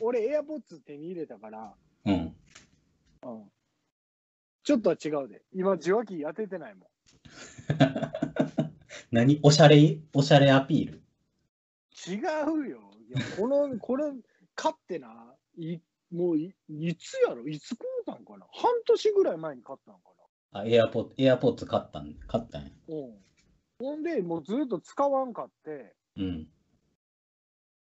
[0.00, 1.74] 俺、エアポッツ手に入れたから、
[2.06, 2.36] うん。
[3.22, 3.52] うん。
[4.64, 5.42] ちょっとは違うで。
[5.52, 6.88] 今、受話器当ててないもん。
[9.10, 9.40] 何？
[9.42, 11.02] おしゃれ、おしゃれアピール？
[12.06, 12.18] 違
[12.64, 12.80] うよ。
[13.08, 14.04] いや、この、 これ、
[14.54, 15.78] 買ってな、い
[16.10, 17.46] もうい、いつやろ？
[17.48, 18.46] いつ買うたんかな？
[18.52, 20.00] 半年ぐらい前に買ったんか
[20.54, 22.68] あ、エアポッエアポッツ買ったん、買ったんや。
[22.68, 23.24] なうん。
[23.78, 26.48] ほんで、もうずっと使わんかって、うん。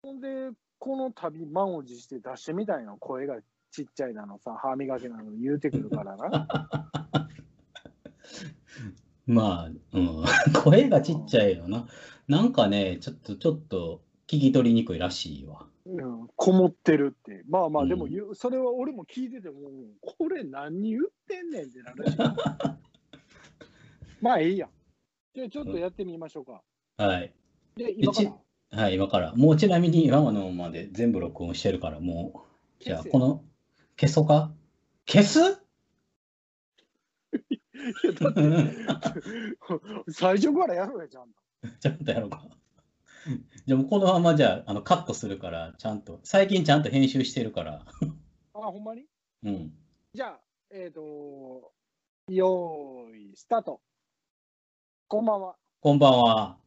[0.03, 0.51] ほんで、
[0.85, 3.37] この度、満を持して出してみたいな声が
[3.71, 6.47] ちっちゃいなのさ、歯磨きなの言うてくるからな。
[9.27, 10.25] まあ、うん。
[10.63, 11.89] 声がちっちゃいよな。
[12.29, 15.67] なんかね、ちょっと、ちょっと聞き取りにくいらしいわ。
[15.87, 17.45] うん、こもってるって。
[17.49, 19.71] まあまあ、うんでも言う、それは俺も聞いてても、
[20.03, 22.19] これ何言ってんねんってなるし。
[24.21, 24.69] まあいいや。
[25.33, 26.63] じゃあちょっとやってみましょうか。
[26.99, 27.33] はい。
[27.75, 28.44] で、今から。
[28.75, 29.33] はい、今から。
[29.35, 32.45] もうちなみに今のまで全部録音してるから、も
[32.81, 33.45] う、じゃあ、この、
[33.97, 34.53] 消そうか？
[35.07, 35.39] 消す？
[35.39, 35.43] い
[38.07, 38.41] やだって
[40.11, 41.35] 最初からやろうや、ちゃんと。
[41.81, 42.43] ちゃんとやろうか。
[43.67, 47.87] じゃあもうこのままじゃあ、あのカットするから、ちゃんと、最近ちゃんと編集してるから。
[48.55, 49.07] あ、ほんまに？
[49.45, 49.73] うん。
[50.13, 51.73] じゃあ、えっ、と、
[52.29, 53.81] よーい、スタート。
[55.07, 55.57] こんばんは。
[55.81, 56.59] こんばんは。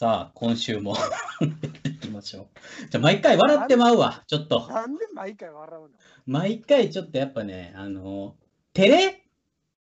[0.00, 0.94] さあ、今週も
[1.84, 2.88] いきましょう。
[2.88, 4.68] じゃあ、毎回笑ってまうわ、ちょっと。
[4.68, 5.88] なんで毎回笑うの？
[6.24, 8.36] 毎回ちょっとやっぱね、あの、
[8.74, 9.24] 照れ？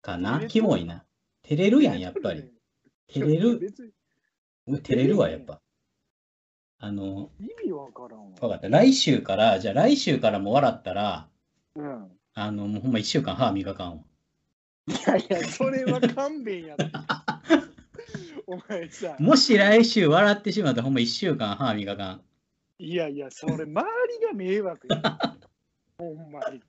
[0.01, 0.47] かな？
[0.47, 1.03] キモいな。
[1.43, 2.49] 照れるやん、やっぱり。。
[3.09, 3.59] 照れる？
[4.67, 5.59] 照れるわ、やっぱ。
[6.77, 8.37] あの、意味わからんわ。
[8.39, 8.69] 分かった。
[8.69, 11.29] 来週から、じゃあ来週からも笑ったら、
[11.75, 12.09] うん。
[12.35, 14.03] あの、もうほんま1週間歯磨かんわ。
[14.87, 16.85] いやいや、それは勘弁やって。
[18.49, 22.21] お前さ、もし来週笑ってしまったらほんま1週間歯磨かん。
[22.79, 25.35] いやいや、それ周りが迷惑や。
[25.99, 26.59] ほんまに。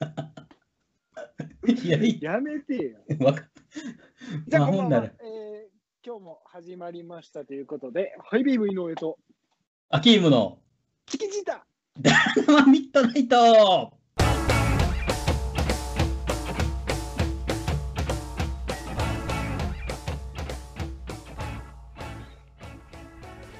[1.82, 2.98] いや、いやめてよ。
[3.08, 3.48] や、わか
[4.46, 5.06] じゃあ、まあほんなら。
[5.06, 5.50] えー
[6.02, 9.18] 今日も始まりましたということで、ハイビーム井上と
[9.90, 10.58] アキームの
[11.04, 11.66] チキチータ
[12.46, 13.99] 生ミッドナイト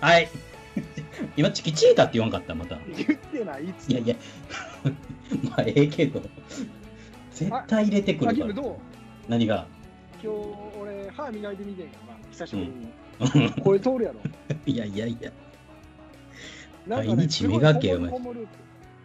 [0.00, 0.28] はい。
[1.37, 2.77] 今、チキチータって言わんかった、また。
[2.77, 4.16] い言ってないいつやいや、
[5.44, 6.22] まあ、ええけど、
[7.33, 8.55] 絶対入れてくるから。
[9.28, 9.66] 何が？
[10.22, 10.38] 今日
[10.78, 12.69] 俺歯磨いてみてんやな久しぶり
[13.38, 14.21] に、いこれ通るやろ
[14.66, 15.33] やいやいや。
[16.87, 18.49] なん毎日磨けよすごいこもる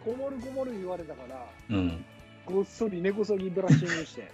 [0.04, 2.04] こもる言われたからうん。
[2.44, 4.30] ごっそり根こそぎブラッシングして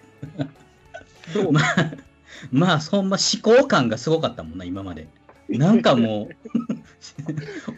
[1.35, 1.65] どうまあ、
[2.51, 5.07] まあ、そんま思考感がすごかったもんな、今まで。
[5.59, 6.29] なんかも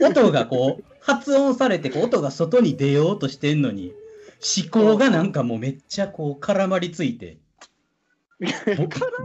[0.00, 3.92] う、音がこう、発音されてこう、音が外に出ようとしてんのに、
[4.56, 7.38] 思考がなんかもうめっちゃこう、絡まりついて、
[8.40, 8.50] 絡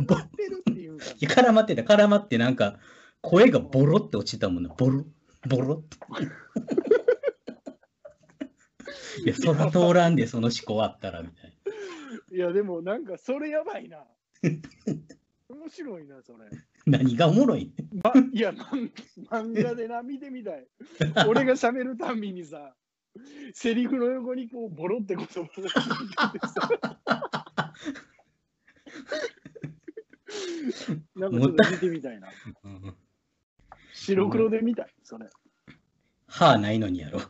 [0.07, 1.05] まってるっていうか。
[1.41, 2.79] 絡まってた、絡まってなんか、
[3.21, 5.05] 声がボロって落ちたもんな、ボロ、
[5.47, 5.97] ボロって。
[9.25, 11.59] いや、そら通らんで、その思考あったら、みたいな。
[12.31, 14.05] いやでもなんかそれやばいな。
[14.43, 16.45] 面白いなそれ
[16.85, 17.71] 何がおもろい？
[18.03, 18.91] ま、いや漫
[19.29, 20.67] 漫画でな見てみたい。
[21.27, 22.75] 俺が喋るたんびにさ
[23.53, 25.49] セリフの横にこうボロってこと も
[31.15, 32.29] なんかちょっと見てみたいな。
[32.63, 32.95] うん
[33.93, 35.27] 白黒で見たいそれ。
[36.27, 37.19] 歯ないのにやろ。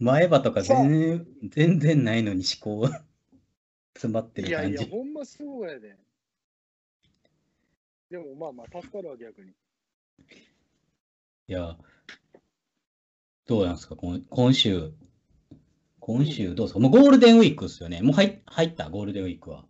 [0.00, 2.80] 前歯とか全然全然ないのに思考。
[2.88, 3.04] が
[3.94, 4.90] 詰まっていやいやる感じ。
[4.92, 5.96] ほんまそうやで
[8.10, 9.50] でもまあまあ助かるわ逆に
[11.48, 11.76] いや、
[13.46, 13.96] どうなんですか？
[13.96, 14.92] 今今週。
[16.00, 16.80] 今週どうですか？
[16.80, 18.00] もうゴールデンウィークですよね。
[18.02, 18.88] もう入入った？
[18.90, 19.64] ゴールデンウィークは。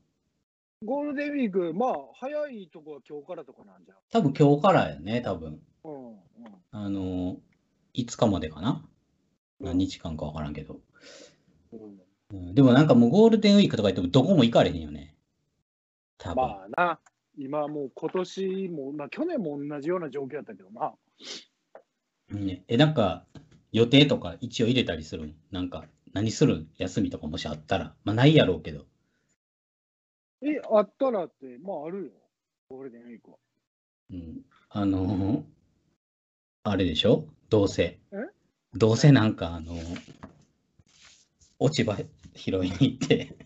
[0.85, 5.53] ゴールデンウィークまあ早いとこは今日からとかなんじゃ多分今日からやね、多分。
[5.53, 6.17] んうんうん
[6.73, 7.37] あの、
[7.95, 8.85] 5日までかな？
[9.61, 10.81] 何日間かわからんけど。
[11.73, 12.02] うん
[12.33, 15.15] うん、でもなんかもうゴールデンウィークとか言ってもどこも行かれへんよね。
[16.19, 16.37] 多分。
[16.37, 17.01] まあな、
[17.37, 20.95] 今もう今年も、まあ去年も同じような状況やったけどな。
[22.31, 23.27] ね、え、なんか、
[23.71, 25.85] 予定とか一応入れたりするんなんか、
[26.15, 26.57] 何する？
[26.57, 27.95] ん休みとかもしあったら？
[28.05, 28.87] まあ、ないやろうけど。
[30.43, 32.11] え、あったらって、まああるよ。
[32.69, 33.37] ゴールデンウィークは。
[34.11, 34.41] うん。
[34.71, 35.43] あのー
[36.65, 37.27] あれでしょ？
[37.51, 37.99] どうせ。
[38.75, 39.99] どうせなんか、あのー
[41.63, 41.97] 落ち葉
[42.35, 43.37] 拾いに行って、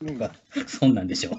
[0.00, 0.32] うんが
[0.66, 1.32] そんなんでしょ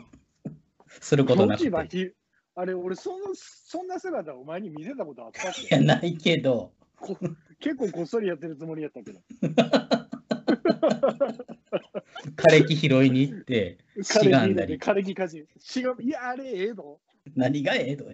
[0.88, 1.70] することなくて。
[1.70, 2.12] 落ち葉ひ
[2.56, 7.18] あれ、俺その、そんな姿お前に見せたことあったっいや、けないけど、こ
[7.60, 9.20] 結構こっそりやってるつもりやったけど。
[12.38, 14.78] 枯れ木拾いに行って、しがんだり。
[14.78, 15.46] 枯れ木かじ。
[15.60, 17.00] しがいや、あれ、ええの？
[17.36, 18.06] 何がええと。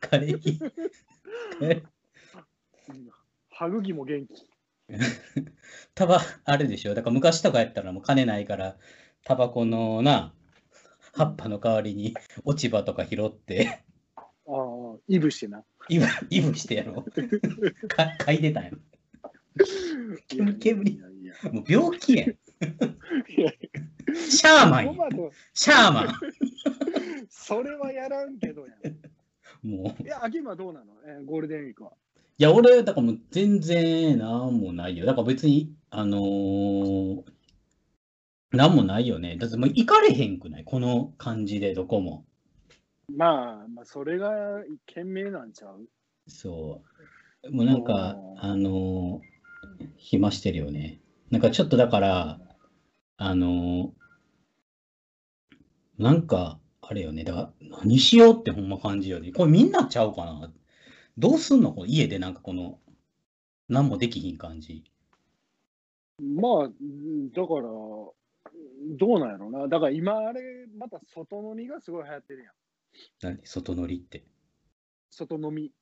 [0.00, 0.58] 枯れ木。
[1.60, 3.10] うん
[3.50, 4.32] 歯茎も元気。
[5.94, 6.94] タバ、あれでしょ？
[6.94, 8.76] だから昔とかやったらもう金ないから、
[9.24, 10.34] タバコのな、
[11.12, 12.14] 葉っぱの代わりに
[12.44, 13.82] 落ち葉とか拾って、
[14.16, 14.22] あ
[14.52, 15.64] あ、いぶしてな。
[15.88, 17.02] イブイブしてやろ。
[17.02, 18.78] か嗅いでたんやろ。
[20.28, 21.00] 煙煙
[21.52, 22.36] もう病気やん。
[24.14, 24.94] シャーマン
[25.54, 26.14] シャーマン。
[27.30, 28.72] それはやらんけどや。
[29.62, 30.02] もう。
[30.02, 31.92] いや、秋はどうなの、えーゴールデンウィークは。
[32.36, 35.06] いや、俺、だからもう全然なんもないよ。
[35.06, 37.22] だから別に、あのー、
[38.50, 39.36] なんもないよね。
[39.36, 40.64] だってもう行かれへんくない？
[40.64, 42.24] この感じでどこも。
[43.08, 45.88] まあ、まあ、それが賢明なんちゃう？
[46.26, 46.82] そ
[47.44, 47.52] う。
[47.52, 51.00] もうなんかあのー、暇してるよね。
[51.30, 52.40] なんかちょっとだから、
[53.16, 57.22] あのー、なんか、あれよね。
[57.22, 57.52] だから、
[57.82, 59.30] 何しようってほんま感じよね。
[59.30, 60.50] これみんなちゃうかな？
[61.16, 61.74] どうすんの？
[61.86, 62.78] 家でなんかこの、
[63.68, 64.84] 何もできひん感じ。
[66.20, 68.14] まあ、うんだから、ど
[69.16, 69.68] うなんやろな。
[69.68, 72.52] だから今、あれ、また外飲みがすごい流行ってるやん。
[73.22, 73.46] 何？
[73.46, 74.24] 外乗りって。
[75.10, 75.72] 外飲み。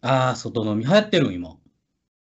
[0.00, 1.56] ああ、外飲み流行ってるん今。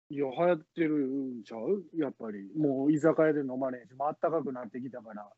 [0.10, 1.84] いや、流行ってるんちゃう？
[1.98, 2.50] やっぱり。
[2.56, 5.30] もう居酒屋で飲まれへんし、もうあったかくなってきたから。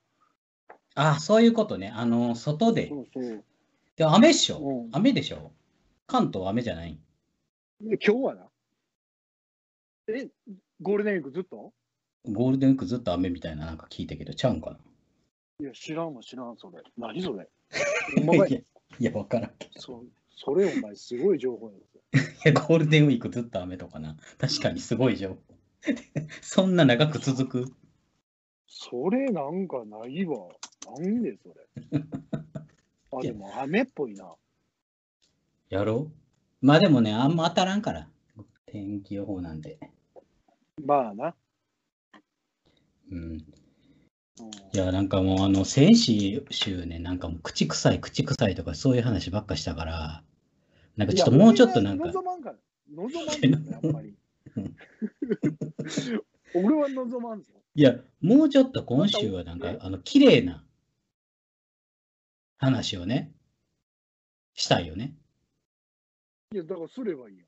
[0.96, 1.92] ああ、そういうことね。
[1.96, 2.90] あの、外で。
[2.90, 3.44] そうそう。
[3.96, 4.60] で、雨っしょ？
[4.60, 5.52] うん雨でしょ？
[6.08, 6.94] 関東雨じゃない？
[6.94, 7.00] で
[7.82, 8.50] 今日はな。
[10.08, 10.28] え、
[10.82, 11.74] ゴールデンウィークずっと？
[12.26, 14.78] ゴールデンウィークずっと雨みたいななんか聞いたけど、ちゃうんかな？
[15.60, 16.82] いや、知らんわ、知らん、それ。
[16.98, 17.50] 何それ？
[18.48, 18.64] いや、い
[19.00, 19.82] やわからんけど。
[19.82, 20.06] そう
[20.36, 21.80] それお前すごい情報やぞ
[22.46, 24.18] いや、 ゴールデンウィークずっと雨とかな？
[24.38, 25.38] 確かにすごい情報。
[26.42, 27.76] そんな長く続く？
[28.68, 30.48] それなんかないわ。
[30.98, 32.02] なんでそれ？
[33.12, 34.34] あ、でも雨っぽいな。
[35.70, 36.23] やろう
[36.64, 38.08] まあでもね、あんま当たらんから。
[38.66, 39.78] 天気予報なんで。
[40.82, 41.36] まあな。
[43.12, 43.18] うん。
[43.20, 43.46] うん
[44.74, 46.42] いや、なんかもう、あの、先週
[46.88, 50.24] ね、なんかもう、口臭い、口臭いとか、そういう話ばっかしたから、
[50.98, 52.56] なんかちょっともうちょっとなんか望まんから。
[52.96, 54.16] 望まんからね、やっぱり。
[56.56, 57.52] 俺は望まんぞ。
[57.76, 60.66] いや、もうちょっと今週はなんかえ、あの、綺麗な
[62.58, 63.36] 話をね、
[64.56, 65.16] したいよね。
[66.54, 67.46] いや、だからすればいいや。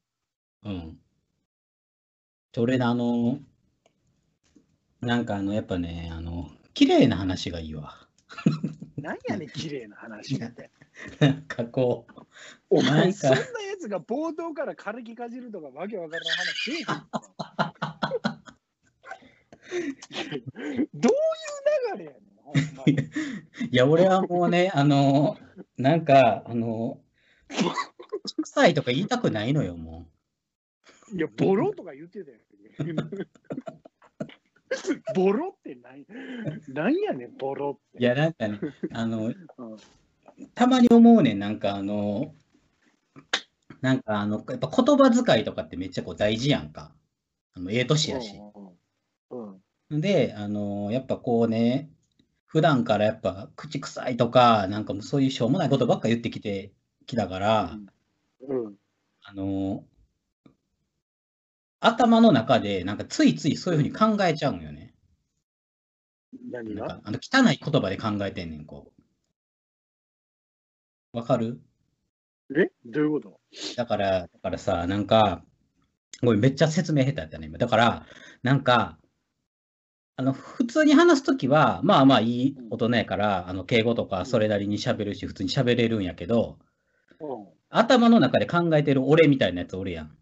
[0.63, 0.97] うん。
[2.51, 3.39] で俺ね、あの、
[4.99, 8.07] なんかあの、やっぱね、あの、綺麗な話がいいわ。
[8.97, 10.71] なんやねん、綺麗な話って。
[11.21, 12.21] なんかこう、
[12.71, 13.45] お前、そんなや
[13.79, 16.93] つが冒頭から軽きかじるとかわけわからん話せえへんぞ
[20.95, 21.15] どうい
[21.95, 22.25] う流れやねん。
[23.69, 25.37] いや、俺はもうね、あの、
[25.77, 26.99] なんか、あの、
[28.19, 30.07] 臭いとか言いたくないのよ、も
[31.13, 32.37] いや、ボロとか言ってたよ。
[35.15, 36.05] ボロって何
[36.73, 37.97] なんやねん、ボロっう。
[37.97, 38.03] て。
[38.03, 38.59] いや、なんかね、
[38.91, 39.35] あの、うん
[40.53, 42.33] たまに思うねん、なんかあの、
[43.79, 46.91] なんかあの、やっぱ言葉遣いとかってめっちゃこう大事やんか。
[47.53, 48.35] あの、ええ年やし。
[49.31, 49.47] うん
[49.89, 51.91] うんで、あの、やっぱこうね、
[52.45, 56.73] 普段からやっぱ口臭いとか、なんかもうそういうしょうもないことばっか言ってきて
[57.05, 57.85] きたから、うん
[58.47, 58.75] うん。
[59.23, 59.83] あの、
[61.79, 64.93] 頭の中でなんかついついそういうふうに考えちゃうんよね。
[66.51, 67.01] 何が？
[67.03, 68.91] あの汚い言葉で考えてんねん、こ
[71.13, 71.17] う。
[71.17, 71.61] わかる？
[72.55, 72.71] え？
[72.85, 73.39] どういうこと？
[73.77, 75.43] だから、だからさ、なんか、
[76.21, 77.57] ごめん、めっちゃ説明下手やったね、今。
[77.57, 78.05] だから、
[78.43, 78.97] なんか、
[80.17, 86.57] あの、普通に話すときは、まあまあいい大人やから、あの、敬語とかそれなりに喋るし、普通に喋れるんやけど、
[87.19, 90.17] うん頭の中で考えてる俺みたいなやつおるやん。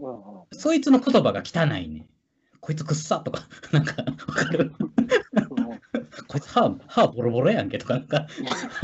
[0.00, 2.08] うんうんそいつの言葉が汚いね。
[2.60, 4.72] こいつくっさとか、 なんか、わかる？
[6.26, 8.26] こいつ歯、歯ボロボロやんけとか、なんか、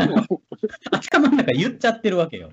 [0.93, 2.53] 頭の中言っちゃってるわけよ。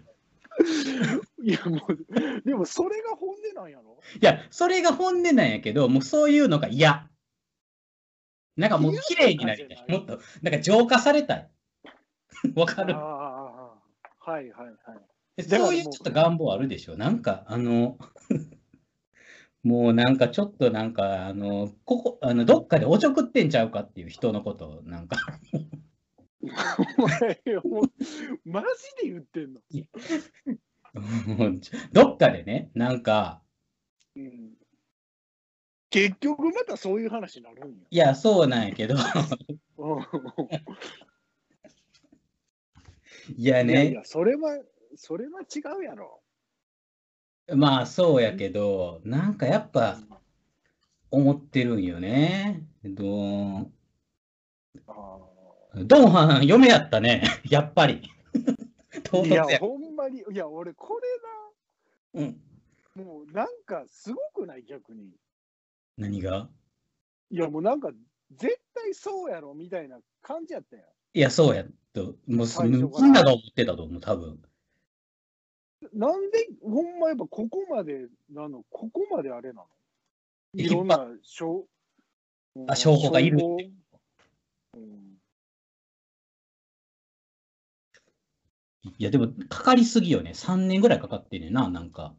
[1.43, 3.99] いやもう、でもそれが本音なんやろ？
[4.19, 7.07] いや、それが本音なんやけど、もうそういうのが嫌。
[8.57, 9.85] なんかもう綺麗になりたい。
[9.89, 11.51] もっと、なんか浄化されたい。
[12.55, 12.93] わかる？
[12.95, 13.79] は
[14.27, 14.75] いはいはい。
[15.41, 16.97] そういうちょっと願望あるでしょ？
[16.97, 17.97] なんか、あの、
[19.63, 25.17] もうなんかちょっとなんか、あの、ここ、あの、どっかでおちょくってんちゃうかっていう人のことを、なんか、
[26.97, 27.39] お前、
[28.45, 29.61] マジで言ってんの、
[30.95, 31.61] うん
[31.93, 33.41] どっかでね、なんか、
[34.15, 34.53] うん、
[35.89, 37.75] 結局またそういう話になるんや。
[37.89, 40.03] いや、そうなんやけど、うん。
[43.37, 44.59] いやね、いやいや、それは、
[44.95, 46.21] それは違うやろ。
[47.55, 49.97] まあそうやけど、なんかやっぱ
[51.11, 52.65] 思ってるんよね。
[52.83, 53.71] どう
[54.87, 55.19] あ
[55.75, 58.01] ドンハン、嫁やったね、 やっぱり。
[59.03, 60.99] 唐ーいやほんまに、いや、俺、こ
[62.13, 62.41] れうん、
[62.95, 65.11] な、もうなんかすごくない、逆に。
[65.97, 66.49] 何が？
[67.31, 67.91] いや、もうなんか、
[68.31, 70.85] 絶対そうやろみたいな感じやったやん。
[71.15, 72.15] いや、そうやと。
[72.27, 74.41] もうみんなが思ってたと思う、多分。
[75.93, 79.67] なんで、ほんまやっぱここまでなの、ここまであれなの？
[80.55, 81.67] いろんな証
[82.67, 83.37] あ証拠がいる
[84.75, 85.13] うん
[88.99, 90.31] いや、でも、かかりすぎよね。
[90.31, 92.15] 3年ぐらいかかってんねんな、なんか。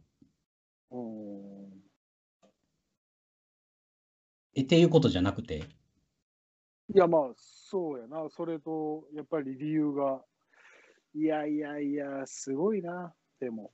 [0.91, 1.83] うん
[4.55, 5.65] え、っていうことじゃなくて？
[6.95, 8.29] いや、まあ、そうやな。
[8.31, 10.25] それと、やっぱり理由が、
[11.15, 13.15] いやいやいや、すごいな。
[13.45, 13.71] でも、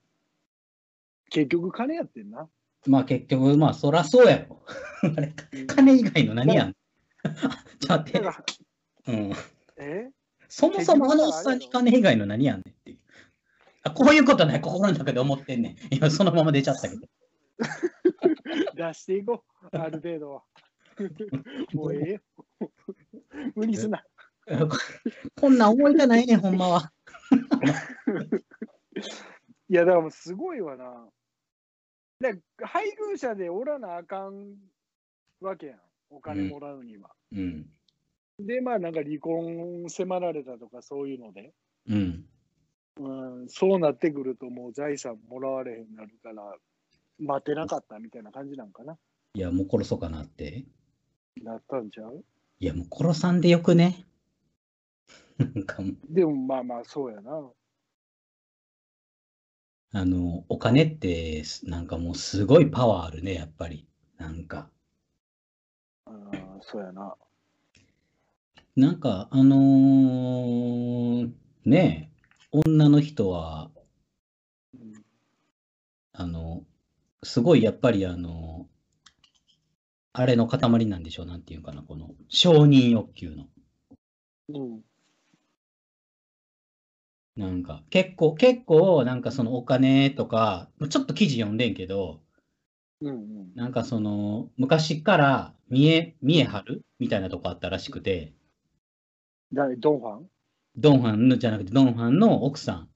[1.30, 2.48] 結局金やってんな。
[2.86, 4.64] まあ結局、まあそらそうやろ。
[5.16, 5.32] あれ、
[5.68, 6.72] 金以外の何やん。
[6.72, 8.28] ちょっと待って。
[9.06, 9.32] うん。
[9.78, 10.10] え？
[10.48, 12.98] そもそもあのおっさんに金以外の何やんねんっていう。
[13.84, 15.76] あこういうことね、心の中で思ってんねん。
[15.94, 17.06] 今そのまま出ちゃったけど。
[18.74, 20.42] 出していこう、ある程度は。
[21.72, 22.20] もうええよ。
[23.54, 24.04] 無理すな。
[25.40, 26.92] こんなん思いたないねん、ほんまは。
[29.70, 31.08] いや、だからもうすごいわな。
[32.20, 34.56] で配偶者でおらなあかん
[35.40, 35.80] わけやん。
[36.10, 37.10] お金もらうには。
[37.32, 37.66] うん。
[38.40, 41.54] で、まあなんか離婚迫られたとかそういうので、
[41.88, 42.26] うん。
[42.98, 46.52] うん、そうなってくるともう財産もらわれへんなるから、
[47.20, 48.98] 待てなかったみたいな感じなんかな。
[49.34, 50.64] いや、もう殺そうかなって。
[51.40, 52.24] なったんちゃう？
[52.58, 54.04] いや、もう殺さんでよくね？
[56.10, 57.50] でもまあまあそうやな。
[59.92, 63.86] あの、お金って、なんかもうすごいパワーあるね、やっぱり。
[64.18, 64.70] なんか。
[66.06, 67.14] うん、そうやな。
[68.76, 71.32] なんか、あのー
[71.64, 73.70] ねえ、女の人は、
[74.74, 75.04] うん
[76.12, 76.64] あの、
[77.22, 78.68] すごいやっぱりあの、
[80.12, 83.48] あれの塊なんでしょう、なんていうかな、この承認欲求の。
[84.48, 84.82] うん。
[87.36, 92.20] なんか、結構、結構、なんかそのお金とか、ちょっと記事読んでんけど、
[93.00, 93.54] うんうん。
[93.54, 96.82] なんかその、昔から見え、見え張る？
[96.98, 98.34] みたいなとこあったらしくて、
[99.52, 100.26] 誰、ドンファン？
[100.76, 102.88] ドンファンのじゃなくて、ドンファンの奥さん、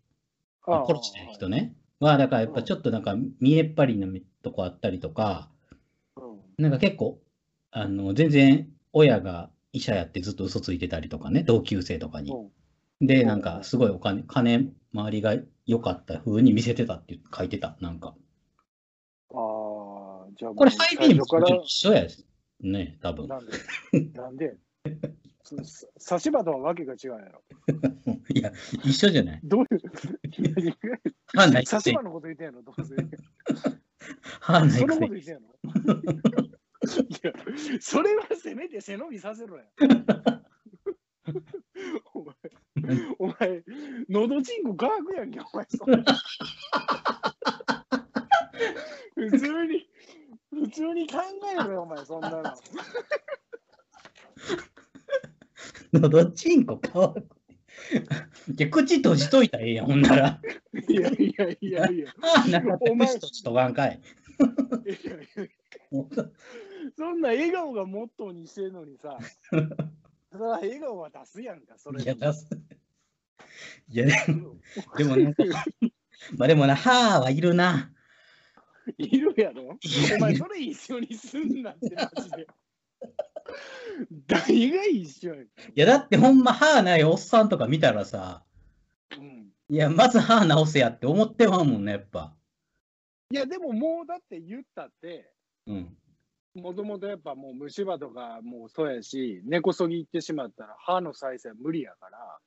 [0.66, 4.06] ああ殺した人ね、は、だからやっぱちょっとなんか見えっ張りな
[4.42, 5.48] とこあったりとか、
[6.16, 6.62] うん。
[6.62, 7.20] なんか結構、
[7.70, 12.32] あの、全然親が医者やってずっと嘘ついてたりとかね、同級生とかに。
[12.32, 12.50] うん
[13.00, 15.36] で、うんなんかすごいお金、金回りが
[15.66, 18.14] 良かった風に見せてたって書いてた、なんか。
[19.30, 19.36] ああ、
[20.36, 22.06] じゃあもうこれ、ハイビーム最初から一緒や
[22.60, 23.28] ね、多分。
[23.28, 23.52] なんで？
[24.14, 24.56] なんで
[25.98, 27.42] 差し歯とはわけが違うやろ。
[28.34, 28.50] いや、
[28.82, 29.40] 一緒じゃない。
[29.44, 29.80] どういうい
[31.34, 32.94] やないや差し歯のこと言ってんやろ、どうせ。
[34.40, 35.44] 歯ないそのこと言ってんやろ。
[37.02, 37.32] いや、
[37.80, 39.64] それはせめて背伸びさせろや。
[43.18, 43.62] お前、
[44.08, 45.84] のどちんこ乾くやんけ、お前、そ
[49.14, 49.88] 普通に、
[50.50, 51.18] 普通に考
[51.52, 52.42] えろよ、お前、そんなの。
[55.92, 57.28] のどちんこ乾く。
[58.56, 60.40] いや、口閉じといたらええやん、ほんなら。
[60.88, 62.14] いやいやいやいや。
[62.20, 64.00] 歯なかったお前口閉じとかんかい。
[64.84, 65.48] いやいや
[66.96, 69.18] そんな笑顔がモットーにしてるのにさ、
[70.30, 72.14] それは笑顔は出すやんか、それいや。
[72.14, 72.48] 出す。
[73.88, 74.56] いや、でも、
[74.96, 75.44] でもなんか、
[76.36, 77.92] まあでもな、歯はいるな。
[78.98, 79.78] いるやろ？
[80.16, 82.46] お前、それ一緒にすんなって、マジで。
[84.26, 85.44] 誰が一緒やん。
[85.44, 88.44] いや、だってほんま歯ないおっさんとか見たらさ、
[89.16, 92.34] うん、いや、まず歯直せやって思ってまうもんね、やっぱ。
[93.30, 95.32] いや、でももうだって言ったって、
[95.66, 95.96] うん。
[96.54, 102.38] もともとやっぱもう虫歯とかもうそうやし、根こそぎ行ってしまったら歯の再生は無理やから、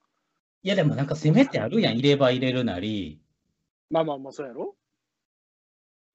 [0.68, 3.22] いや、でもなんかせめてあるやん、入れ歯入れるなり、
[3.90, 4.76] まあまあまあそうやろ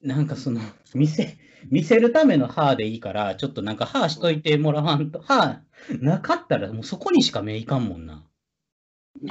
[0.03, 0.61] なんかその、
[0.95, 1.39] 見せ、
[1.71, 5.63] 見せるための歯でいいから、ちょっとなんか歯しといてもらわんと、歯
[6.03, 8.27] なかったらもうそこにしか目いかんもんな。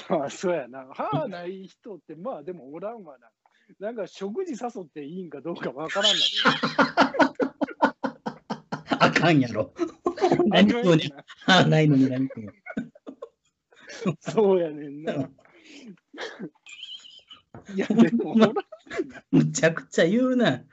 [0.09, 0.87] まあ、そうやな。
[0.91, 3.29] 歯ない人って、まあでもおらんわな。
[3.79, 6.19] なんか食事誘っていいんかどうかわからんな。
[9.05, 9.71] あかんやろ。
[10.49, 11.13] 何食うねん。
[11.45, 12.51] 歯ないのに何食うの
[14.19, 15.13] そうやねんな。
[17.75, 18.35] いや、でも、
[19.31, 20.63] むちゃくちゃ言うな。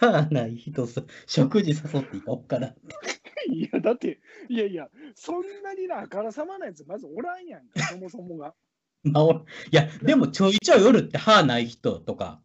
[0.00, 2.74] 歯ない人さ、食事誘っていこっから。
[3.48, 8.54] いや、だって、いやいや、そんなにな、あからさまなやつ、まずおらんやんか、そもそもが。
[9.04, 12.42] まあ、おいや、でもちょいちょいおるって歯ない人とか。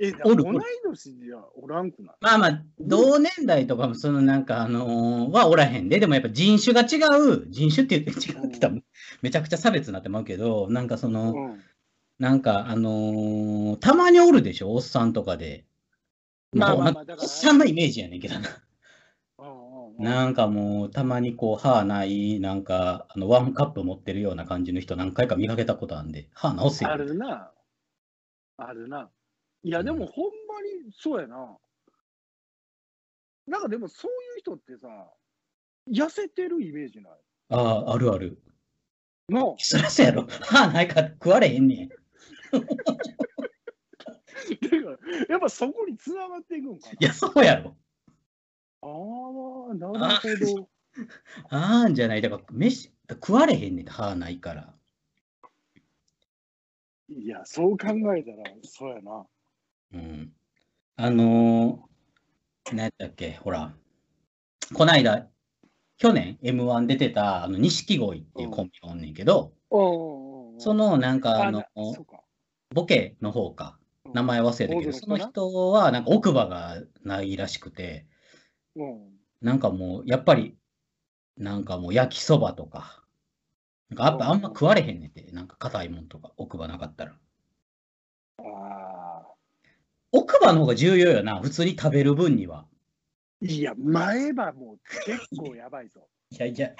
[0.00, 2.16] え、おる同い年じゃおらんくない？
[2.20, 8.82] まあまあ、同年代とかも、そのなんか、あのーはおらへんで、でもやっぱ人種が違う、人種って言って違うって
[9.22, 11.62] めちゃくちゃ差別になってまうけど、なんかその、うん。
[12.18, 15.64] なんかあのーたまにおるでしょ、おっさんとかで。
[16.52, 18.48] まあおっさんのイメージやねんけどな。
[19.98, 26.92] なんかもう、たまにこう、歯ない、なんか、あの、ワンカップ持ってるような感じの人何回か見かけたことあるんで、歯直せよ。
[26.92, 27.52] あるな。
[28.58, 29.10] あるな。
[29.64, 31.58] いや、でもほんまにそうやな。
[33.46, 35.10] なんかでもそういう人ってさ、
[35.90, 37.12] 痩せてるイメージない？
[37.48, 38.38] ああ、あるある。
[39.28, 40.26] のそりゃそうやろ。
[40.26, 41.88] 歯ないから食われへんねん。
[41.88, 41.96] だか
[44.50, 44.98] ら、
[45.28, 47.76] やっぱそこにつながっていくんかいや、そうやろ。
[48.82, 48.88] な。
[48.88, 48.90] あ
[49.70, 49.98] あ、なる
[50.54, 50.68] ほど。
[51.50, 52.22] ああんじゃない。
[52.22, 54.74] だから、飯、食われへんねん、歯ないから。
[57.10, 59.26] いや、そう考えたら、そうやな。
[59.92, 60.32] うん。
[60.96, 63.74] あのー、何やったっけ、ほら。
[64.74, 65.28] こないだ、
[65.96, 71.64] 去年 M1 出てた、あの、錦鯉っていうコンビがおんねんけど、その、なんか、あの。
[72.74, 73.78] ボケの方か、
[74.12, 78.06] 名前忘れたけど、その人は、なんか奥歯がないらしくて、
[78.76, 79.18] うん。
[79.40, 80.56] なんかもう、やっぱり、
[81.36, 83.04] なんかもう焼きそばとか、
[83.88, 87.16] なんかあんま食われへんねんて、なんか硬いもんとか、奥歯なかったら。
[90.12, 92.66] 奥歯の方が重要よな、普通に食べる分には。
[93.40, 96.08] いや、前歯もう結構やばいぞ。
[96.30, 96.70] いやいや、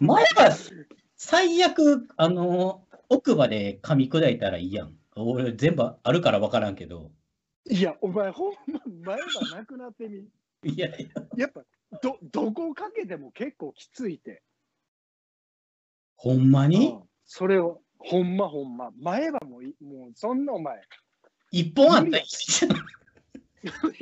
[0.00, 0.56] 前歯、
[1.16, 4.96] 最悪、あの、奥歯で噛み砕いたらいいやん。
[5.16, 7.10] 俺、全部あるから分からんけど。
[7.68, 8.80] いや、お前ほんま
[9.14, 10.28] 前歯なくなってみ。
[10.64, 11.62] いやいや、やっぱ、
[12.02, 14.42] ど、どこかけても結構きついて。
[16.16, 16.90] ほんまに？
[16.90, 18.92] うんそれを、ほんまほんま。
[19.00, 20.80] 前歯もい、もうそんなお前。
[21.56, 22.26] 一本あったらいい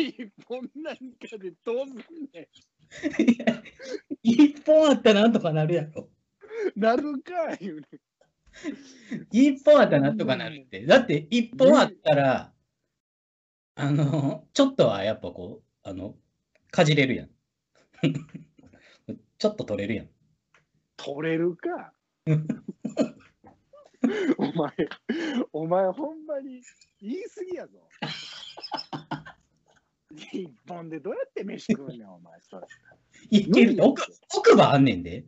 [0.09, 1.03] 一本なんか
[1.39, 1.97] でどうすん
[2.33, 2.49] ね
[3.19, 3.63] いや
[4.25, 6.11] 一本あったらなんとかなるやろ。
[6.77, 6.81] ん。
[6.81, 7.85] なるか言うね。
[9.31, 10.85] 一本あったらなんとかなるって。
[10.85, 12.53] だって、一本あったら、
[13.77, 16.17] あの、ちょっとはやっぱこう、あの、
[16.73, 17.31] かじれるやん。
[19.39, 20.09] ちょっと取れるやん。
[20.97, 21.93] 取れるか。
[24.39, 24.73] お前、
[25.53, 26.63] お前ほんまに
[27.05, 27.73] 言い過ぎやぞ。
[30.33, 32.41] 一本でどうやって飯食うねん、お前。
[32.41, 32.67] それ
[33.31, 34.03] いける奥
[34.35, 35.27] 奥歯あんねんで。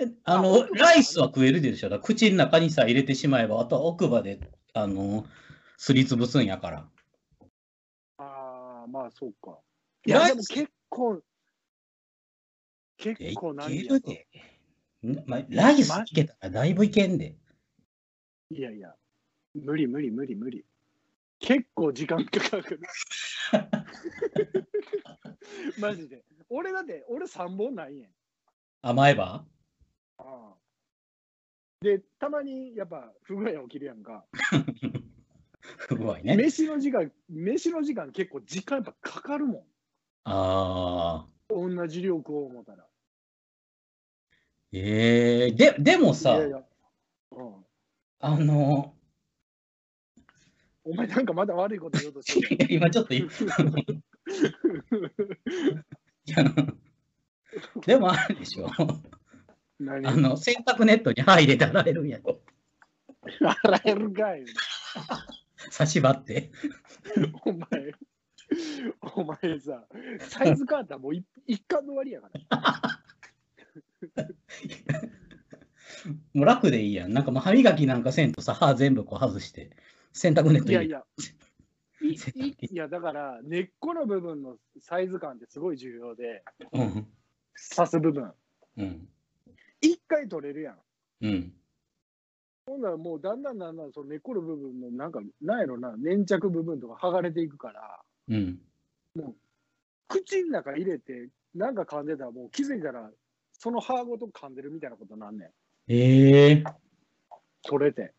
[0.00, 2.00] えああの、ライスは食えるでしょ。
[2.00, 4.40] 口の中にさ、入れてしまえば、あとは奥歯で、
[4.74, 5.24] あの、
[5.76, 6.88] すりつぶすんやから。
[8.18, 9.60] ああ、まあそうか。
[10.04, 11.22] いや、でも結構、
[12.96, 14.26] 結構何やぞけ
[15.04, 15.22] るで。
[15.22, 17.36] んま、ライスいけたらだいぶいけんで。
[18.50, 18.94] いやいや、
[19.54, 20.64] 無理無理無理無理。
[21.38, 22.80] 結構時間かかる。
[25.78, 26.24] マジで。
[26.48, 28.12] 俺だって、俺3本ないやん。
[28.82, 29.44] 甘えば？
[30.18, 30.56] ああ
[31.80, 34.24] で、たまにやっぱ不具合起きるやんか。
[35.88, 36.36] すごいね。
[36.36, 39.66] 飯の時間、飯の時間結構時間やっぱかかるも
[40.24, 41.54] ああ。
[41.54, 41.76] ん。
[41.76, 42.86] 同じ量食おう思ったら。
[44.72, 46.62] ええで、でもさいやい、や
[47.32, 47.54] うん、
[48.20, 48.94] あの、
[50.84, 53.14] お前なんかまだ悪いこと言おうとしてる 今ちょっと
[57.86, 58.68] でもあるでしょ。
[59.78, 60.06] 何？
[60.06, 62.40] あの、洗濯ネットに歯入れて洗えるんやろ。
[63.40, 64.44] 洗えるかい。
[65.70, 66.50] 差し歯って。
[67.44, 67.94] お前、
[69.14, 69.86] お前さ、
[70.20, 73.02] サイズ変わったらもう一一貫の終わりやから。
[76.34, 77.12] もう楽でいいやん。
[77.12, 79.70] なんかもう歯磨きなんかせんとさ、歯全部こう外して、
[80.12, 80.72] 洗濯ネット。
[80.72, 81.02] いやいや、
[82.00, 87.06] いいいやだから根っこの部分のサイズ感ってすごい重要で、うん。
[87.76, 88.32] 刺す部分。
[88.76, 89.08] うん。
[89.80, 90.78] 一回取れるやん。
[91.22, 91.52] うん。
[92.66, 98.60] ほんならもうだんだんだんだんその根っこの部分のなんか、なんやろな、粘着部分とか剥がれていくから、うん。
[100.08, 103.10] 口の中入れて、なんか噛んでたらもう気づいたら、
[103.52, 105.48] その歯ごと噛んでるみたいなことなんねん。
[105.88, 106.64] ええ
[107.62, 108.12] 取れて。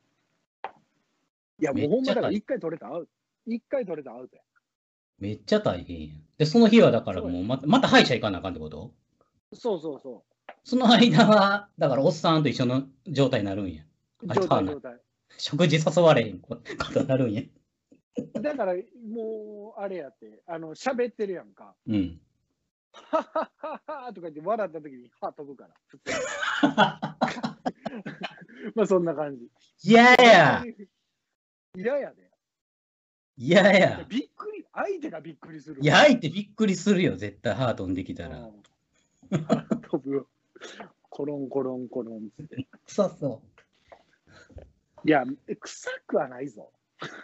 [1.59, 2.87] いや、もうほんまだから一回取れた？
[2.87, 3.11] らアウト。
[3.45, 4.41] 一回取れたらアウトや。
[5.19, 6.21] めっちゃ大変やん。
[6.37, 8.93] で、その日はだからもうまた、また歯医者行かなあかんってこと？
[9.53, 10.25] そうそうそ
[10.63, 13.83] その間は、だからおっさんと一緒の状態になるんや。
[14.33, 14.99] 状態状態。
[15.37, 17.43] 食事誘われへん ことになるんや。
[18.41, 18.73] だから
[19.07, 21.75] もう、あれやって、あの、喋ってるやんか。
[21.87, 22.19] うん。
[22.91, 25.75] はっはっはとか言って笑った時に歯飛ぶから。
[28.75, 29.49] まあそんな感じ。
[29.89, 30.63] いやや
[31.75, 32.29] 嫌やで。
[33.36, 35.81] いややびっくり、相手がびっくりする。
[35.81, 38.39] いや、相手びっくりするよ、絶対歯飛んできたら。
[38.39, 38.63] うん
[39.81, 40.27] 飛ぶよ。
[41.09, 42.67] コロンコロンコロンって。
[42.86, 43.41] そうそ
[45.05, 45.23] いや、
[45.59, 46.71] 臭くはないぞ。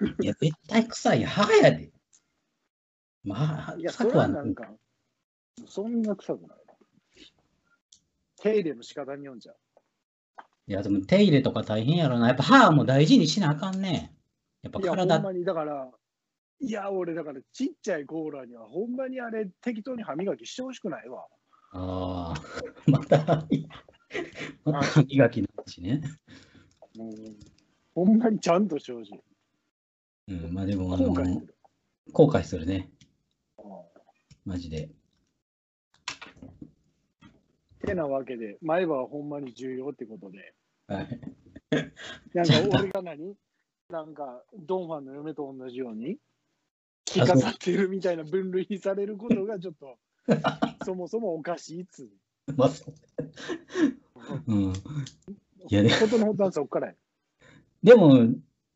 [0.02, 0.24] う。
[0.24, 1.92] いや、絶対臭い歯やで。
[3.24, 4.68] まあ、いや、臭くはなんか、
[5.68, 6.74] そんな臭くないな。
[8.42, 9.58] 手入れの仕方によんじゃう。
[10.68, 12.28] いや、でも手入れとか大変やろな。
[12.28, 14.16] やっぱ歯も大事にしなあかんね。
[14.64, 15.90] やっぱいや、ほ体んまに、だから、
[16.62, 21.26] いや、俺、だから、ちっちゃいコーラには、ほんまにあれ、適当に歯磨きしてほしくないわ。
[21.72, 22.42] ああ、
[22.90, 23.48] また、
[24.66, 26.02] また歯磨きの話ね。
[26.98, 27.40] うん、
[27.94, 29.22] ほんまにちゃんとしてほしい。
[30.34, 31.14] うん、まあでも、あの、
[32.12, 32.66] 後悔する。
[32.66, 32.90] ね。
[32.94, 33.00] うん
[34.46, 34.90] マジで。
[37.86, 40.54] てなわけで、前歯はほんまに重要ってことで、
[40.88, 41.22] はい。
[42.34, 43.36] なんか俺が何？
[43.90, 46.18] なんか、ドンファンの嫁と同じように、
[47.06, 49.98] 着飾ってるみたいな分類にされることがちょっと、
[50.86, 52.10] そもそもおかしいっつう。
[52.56, 52.94] まあ、そう。
[54.48, 54.74] うん。
[55.72, 56.96] いやでことのはそっからや。
[57.82, 58.28] でも、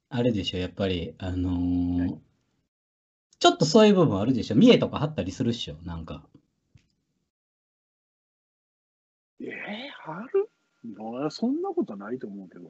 [0.10, 2.20] あれでしょ、やっぱり、あのー
[3.40, 4.56] ちょっとそういう部分あるでしょ。
[4.56, 6.26] 見栄とか貼ったりするっしょ、なんか。
[9.42, 9.50] えー、
[10.10, 10.50] ある？
[10.96, 12.70] まあそんなことないと思うけど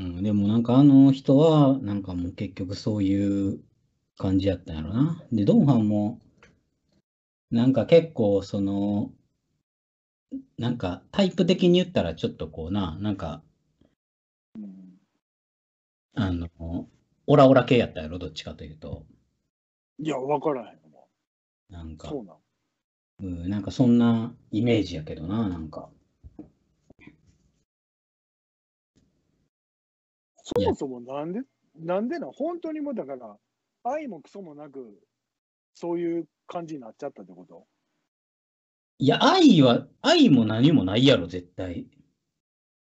[0.00, 3.60] うん、でもなんかあの人は、なんかもう結局そういう
[4.16, 5.22] 感じやったんやろな。
[5.30, 6.18] で、ドンファンも、
[7.50, 9.12] なんか結構その、
[10.56, 13.42] なんかタイプ的に言ったらちょっとこうな、なんか、
[14.54, 14.98] うん、
[16.14, 16.48] あの、
[17.26, 19.04] オラオラ系やったやろ、どっちかというと。
[19.98, 21.04] いや、わからへんわ。
[21.68, 22.36] なんか、そうなん。
[23.20, 25.90] うん、なんかそんなイメージやけどな、なんか。
[30.64, 31.40] そもそもなんで、
[31.76, 33.36] なんでな、本当にもうだから、
[33.84, 35.00] 愛もクソもなく、
[35.74, 37.66] そういう感じになっちゃったってこと？
[38.98, 41.88] いや、愛は、愛も何もないやろ、絶対。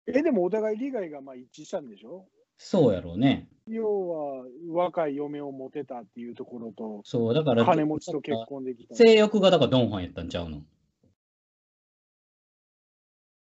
[0.08, 2.30] え、でもお互い利害がまあ一致したんでしょ？
[2.58, 3.50] そうやろうね。
[3.68, 8.96] 要は、若い嫁を持てたっていうところと、そう、だから、金持ちと結婚できた。
[8.96, 10.64] 性欲がだからドンファンやったんちゃうの？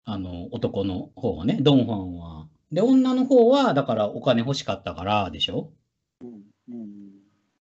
[0.04, 2.41] あの、男の方はね、ドンファンは。
[2.72, 5.72] で、女の方は、だからお金欲しかったからでしょ、
[6.20, 7.10] うんうん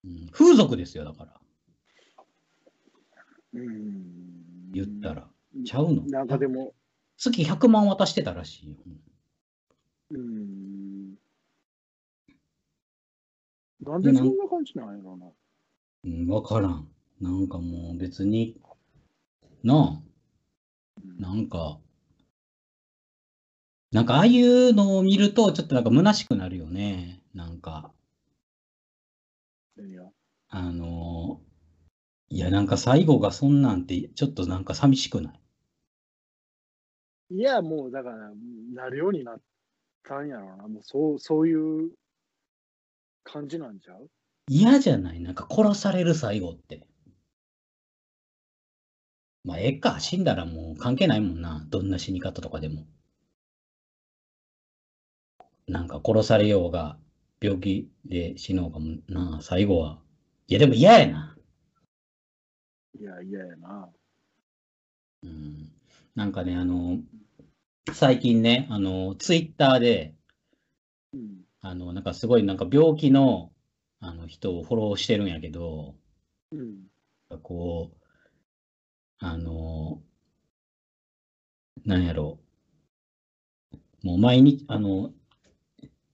[0.06, 1.34] うん、風俗ですよ、だから。
[3.54, 5.30] うん言ったら。
[5.66, 6.04] ちゃうの？
[6.08, 6.74] なんかでも、
[7.18, 8.76] 月100万渡してたらしいよ。
[10.12, 11.16] うん。
[13.82, 15.28] なんでそんな感じなんやろな。
[16.06, 16.88] うん、わからん。
[17.22, 18.60] なんかもう別に、
[19.64, 21.80] なあ、なんか、
[23.96, 27.22] なんかああいうのを見ると、ちょっとなんか虚しくなるよね。
[27.34, 27.94] なんか、
[30.50, 31.42] あの
[32.28, 35.40] いや、なんか最後がそんなんて、ちょっとなんか寂しくない
[37.30, 38.34] いや、もうだから、
[38.74, 39.42] なるようになっ
[40.04, 40.68] たんやろな。
[40.68, 41.92] もうそう、そういう
[43.24, 44.10] 感じなんちゃう？
[44.50, 45.22] 嫌じゃない？
[45.22, 46.86] なんか殺される最後って。
[49.46, 50.02] まあ、ええか。
[50.02, 51.66] 死んだらもう関係ないもんな。
[51.70, 52.86] どんな死に方とかでも。
[55.68, 56.98] なんか殺されようが、
[57.42, 60.00] 病気で死のうがもな、最後は。
[60.48, 61.38] いや、でも嫌やな。
[63.00, 63.90] いや、嫌やな。
[65.24, 65.72] うん。
[66.16, 67.00] なんかね、あの、
[67.92, 70.16] 最近ね、あの、ツイッターで、
[71.14, 71.46] うん。
[71.62, 73.52] あの、なんかすごいなんか病気の、
[74.00, 75.96] あの人をフォローしてるんやけど、
[76.52, 76.88] うん。
[77.42, 78.06] こう、
[79.18, 80.02] あの、
[81.86, 82.40] なんやろ
[84.04, 84.08] う。
[84.08, 85.12] もう毎日、あの、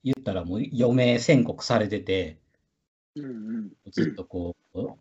[0.04, 2.40] 言ったらもう余命宣告されてて、
[3.16, 3.72] うんうん。
[3.92, 4.98] ずっとこう、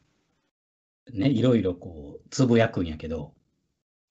[1.12, 3.34] ね、いろいろこう、つぶやくんやけど、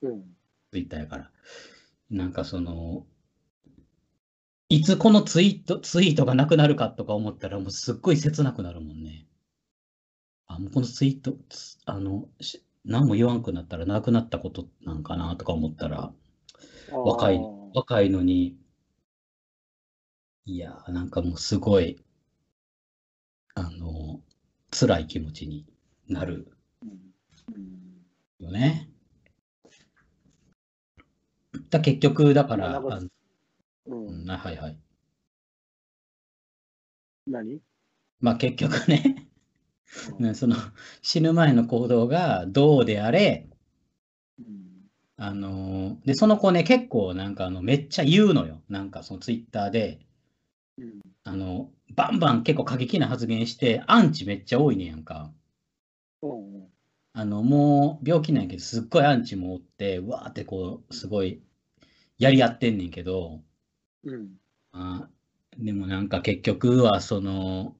[0.01, 0.23] うん。
[0.71, 1.31] ツイッターやから。
[2.09, 3.05] なんかその、
[4.69, 9.25] いつこのツイート、ツイートがなくなるかとか思ったら、もうすっごい切なくなるもんね。
[10.47, 16.11] あ、もうこのツイート、つあの、し何も言わんくなったらなくなったことなんかなとか思ったら、
[16.91, 17.39] 若い
[17.73, 18.57] 若いのに、
[20.53, 22.03] いや、なんかもうすごい、
[23.53, 24.23] あの、
[24.71, 25.67] 辛い気持ちに
[26.07, 26.51] なる
[28.39, 28.89] よね。
[31.69, 32.89] だ結局、だから、あの
[33.85, 34.79] ううんん、はいはい。
[37.25, 37.61] 何？
[38.21, 39.27] まあ結局ね、
[40.19, 40.55] うんねその
[41.01, 43.47] 死ぬ前の行動がどうであれ、
[44.39, 48.61] うんあのーで、その子ね、結構なんかあのめっちゃ言うのよ。
[48.69, 49.99] なんかそのツイッターで、
[50.79, 51.01] うん。
[51.23, 55.31] あの、バンバン結構過激な発言して、アンチめっちゃ多いねやんか。
[56.21, 56.69] うん
[57.13, 61.41] あの、もう病気なんやけど、すっごいアンチもおって、うわーってこう、すごい
[62.19, 63.43] やり合ってんねんけど、
[64.03, 64.39] うん。
[64.71, 65.07] あ
[65.59, 67.75] でもなんか結局はその、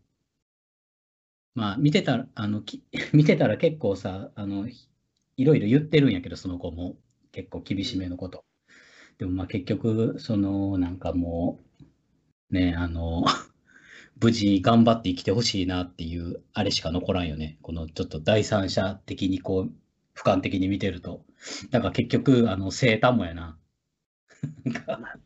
[1.56, 2.84] まあ見てたら、あの、き
[3.14, 4.68] 見てたら結構さ、あの、
[5.38, 6.98] いろいろ言ってるんやけど、その子も。
[7.32, 8.44] 結構厳しめのこと。
[9.20, 11.69] でもまあ結局、その、なんかもう、
[12.52, 13.26] ね、あの、
[14.22, 17.58] 無事頑張って生きてほしいなっていう、あれしか残らんよね。
[17.62, 19.74] このちょっと第三者的にこう、
[20.16, 21.26] 俯瞰的に見てると。
[21.70, 23.58] だから結局、あの、生誕もやな。
[24.66, 25.20] なんか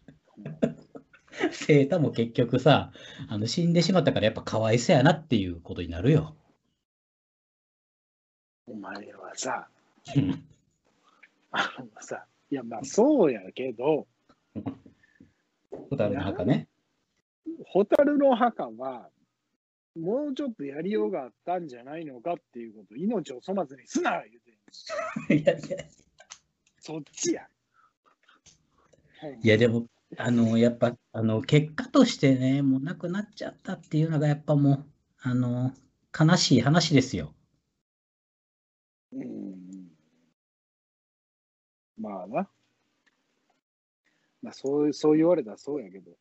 [1.51, 2.91] 生太も結局さ、
[3.27, 6.35] あの死んでしまったからやっぱかわいそうやなっていうことになるよ。
[8.67, 9.67] お前はさ、
[10.15, 10.43] うん
[11.51, 14.07] あのさ、いやまあそうやけど、
[15.89, 16.67] 蛍の墓ね。
[17.73, 19.09] 蛍の墓は、
[19.95, 25.85] もうちょっとやりようがあったんじゃないのかっていうこと、命を粗末にすな言うていやいや
[26.79, 27.47] そっちや。
[29.41, 34.85] いやでも、あの、やっぱ、あの、結果としてね、もう亡くなっちゃったっていうのがやっぱもう、
[35.21, 35.71] あの、
[36.17, 37.33] 悲しい話ですよ。
[39.13, 39.89] うん。
[41.97, 42.49] まあな。
[44.41, 46.11] まあそうそう言われたらそうやけど、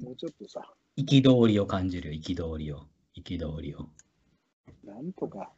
[0.00, 0.62] もうちょっとさ、
[0.96, 2.86] 憤りを感じるよ、憤りを。
[3.16, 3.88] 憤りを。
[4.84, 5.52] なんとか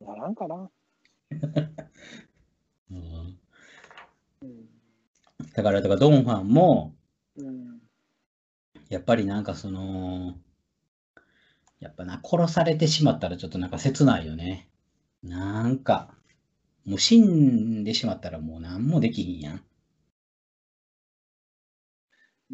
[0.00, 0.70] ならんかな。
[2.90, 3.38] うん、
[4.42, 4.68] うん。
[5.54, 6.94] だから、だからドンファンも、
[7.36, 7.80] うん。
[8.88, 10.38] やっぱりなんかその、
[11.80, 14.68] やっぱな、殺されてしまったらちょっとなんか切ないよね。
[15.22, 16.14] なんか、
[16.84, 19.64] もう死んでしまったらもう何もできひんやん。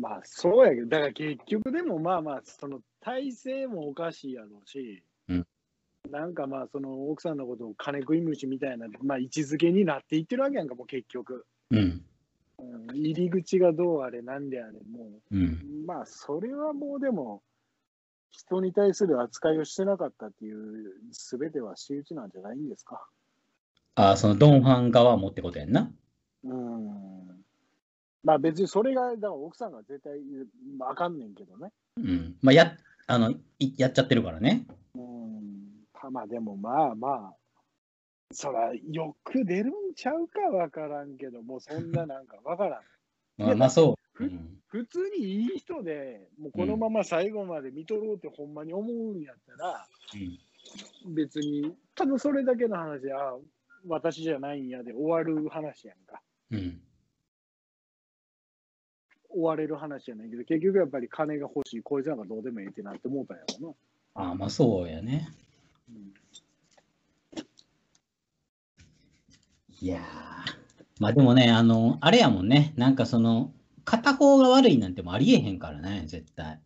[0.00, 5.46] まあそうやけど、だから結局でもまあまあ、その体制もおかしいやろうし、うん
[6.10, 11.44] なんかまあその奥さんのことを金食い虫みたいな、まあ位置づけになっていってるわけやんか、もう結局。
[11.70, 12.04] うん。
[12.58, 15.60] うん、入り口がどうあれなんであれ、もうん。
[15.84, 17.42] う、まあそれはもうでも、
[18.30, 23.06] 人に対する扱いをしてなかったっていう、すべては仕打ちなんじゃないんですか。
[23.96, 25.92] ああ、そのドンファン側もってことやんな。
[26.44, 27.39] うん。
[28.22, 30.18] まあ別にそれが、だから奥さんが絶対、
[30.78, 31.72] まあ、あかんねんけどね。
[31.96, 32.36] うん。
[32.42, 34.66] まあ、や、あの、いやっちゃってるからね。
[34.94, 36.12] うん。
[36.12, 37.36] まあでもまあまあ、
[38.32, 42.82] そら、よく出るんちゃうかわからんけど、もうそんななんかわからん。
[43.38, 43.94] まあ、まあそう。
[44.12, 44.60] ふうん。
[44.68, 49.88] 普通にいい人で、もうこのまま最後まで見とろうってほんまに思うんやったら、
[51.06, 53.36] 別に、ただそれだけの話で、あ
[53.86, 56.22] 私じゃないんやで終わる話やんか。
[56.50, 56.80] うん。
[59.34, 59.40] うん。
[59.40, 63.76] 終われる話じゃないけど、結局やっぱり金が欲しい、こいつなんかどうでもいいってなって思ったんやろ
[64.14, 65.28] ああ、まあそうやね。
[65.88, 65.94] な。
[65.96, 66.12] うん
[69.82, 70.00] いやー。
[71.00, 72.74] まあでもね、あの、あれやもんね。
[72.76, 73.52] なんかその、
[73.86, 76.60] 片方が悪いなんてもありえへんからね、絶対。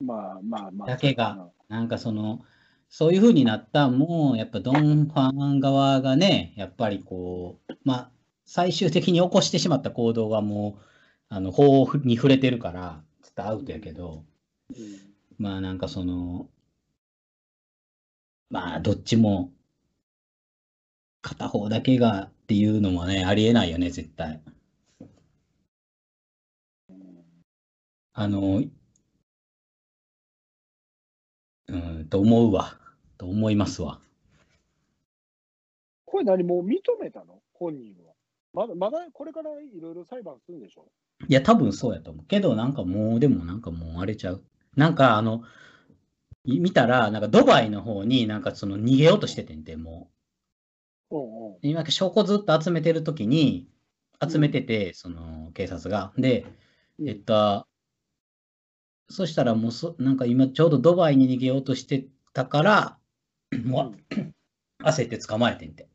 [0.00, 0.88] まあまあまあ。
[0.88, 2.44] だけがなんかその、
[2.88, 8.10] そういう風になったんも、やっぱドン・ファン側がね、やっぱりこう、まあ、
[8.44, 10.82] 最終的に起こしてしまった行動がもう、
[11.28, 14.24] あの、法に触れてるから、ちょっとアウトやけど、
[14.70, 16.48] うんまあなんかその、
[18.48, 19.52] まあどっちも、
[21.20, 24.40] 片方だけがっていうのもね、ありえないよね、絶対。
[28.12, 28.62] あの、
[31.68, 32.78] うん、と思うわ。
[33.18, 34.00] と思いますわ。
[36.06, 37.42] これ何もう認めたの？
[37.52, 38.14] 本人は。
[38.54, 40.86] まだ、まだこれからいろいろ裁判するんでしょ？
[41.28, 42.26] いや、多分そうやと思う。
[42.26, 44.44] けど、なんかもう、でもなんかもう荒れちゃう。
[44.76, 45.42] なんかあの、
[46.44, 50.10] い見たら、なんかドバイの方になんかその逃げようとしててんて、も
[51.10, 51.58] うんうんう。
[51.62, 53.68] 今、証拠ずっと集めてる時に、
[54.26, 56.12] 集めてて、その警察が。
[56.16, 56.46] で、
[56.98, 57.66] うんえっと、
[59.08, 62.98] そしたらもうそ、なんか今ちょうどドバイに逃げようとしてたから、
[63.64, 64.16] もう
[64.84, 65.88] 焦って捕まえてんて。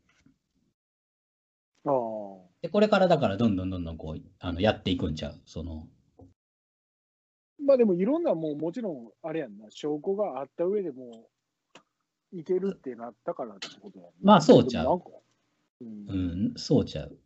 [2.62, 5.88] で、これからだからどんどんどんどんこう、あのやっていくんちゃうその。
[7.64, 11.28] まあでもいろんなもうもちろんあれやんな、証拠があった上でも
[12.32, 15.02] ういけるってなったからってことやん、ね、まあそうちゃう。
[15.80, 16.14] うん、う
[16.52, 17.18] ん、そうちゃう。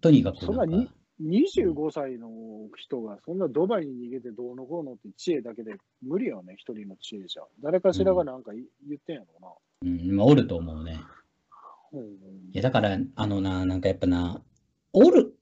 [0.00, 0.90] とにかくそんなに
[1.22, 2.28] ？25歳の
[2.76, 7.44] 人がそんなドバイに逃げてどうのこうのって知恵だけで無理よね、一人の知恵じゃ。
[7.62, 8.64] 誰かしらがなんか言
[8.96, 9.48] ってんやろな。
[9.82, 10.98] うん、まあ、おると思うね。
[11.98, 14.42] うん、いや、だから、あのな、なんかやっぱな、
[14.92, 15.34] おる、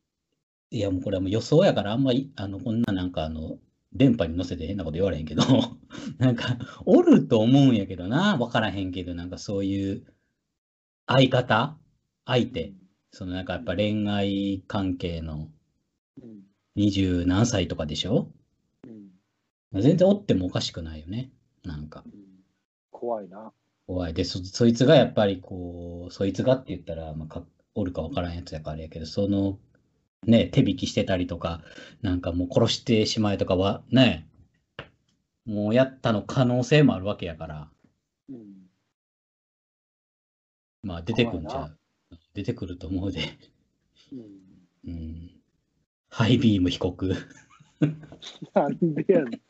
[0.71, 3.59] いや、もうこれはもう予想やからあんまり、あの、こんななんかあの、
[3.93, 5.43] 電波に乗せて変なこと言われへんけど、
[6.19, 10.05] なんか、おると思うんやけどな、わからへんけど、なんかそういう
[11.07, 11.79] 相方
[12.25, 12.73] 相手、
[13.11, 15.51] そのなんかやっぱ恋愛関係の
[16.75, 18.33] 二十何歳とかでしょ、
[19.73, 21.31] うん、全然おってもおかしくないよね。
[21.65, 22.05] なんか。
[22.91, 23.53] 怖いな。
[23.87, 24.15] 怖い。
[24.15, 29.59] でそ、そいつがやっぱりこう、そいつがって言ったら、まあ、かおるかわからんやつやからやけど、その、
[30.27, 31.63] ね、手引きしてたりとか、
[32.01, 34.29] なんかもう殺してしまえとかは、ね、
[35.45, 37.71] もうやったの可能性もあるわけやから。
[38.29, 38.69] うん、
[40.83, 41.79] まあ出てくんじゃう。
[42.35, 43.21] 出てくると思うで。
[44.13, 44.21] うん。
[44.85, 45.43] うん
[46.15, 47.15] ハイビーム被告。
[48.55, 49.41] なんでやねん。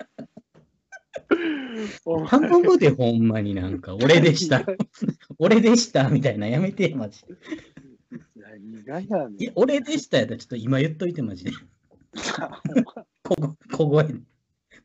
[2.28, 4.64] 頼むで、ほんまになんか、俺でした。
[5.38, 7.34] 俺でしたみたいな、やめて、マジで。
[8.36, 9.42] 何がやねん。
[9.42, 11.52] いや、俺でしたやったら、ちょっと今言っといて、マジで。
[13.22, 13.36] 小
[13.70, 14.14] 小声で。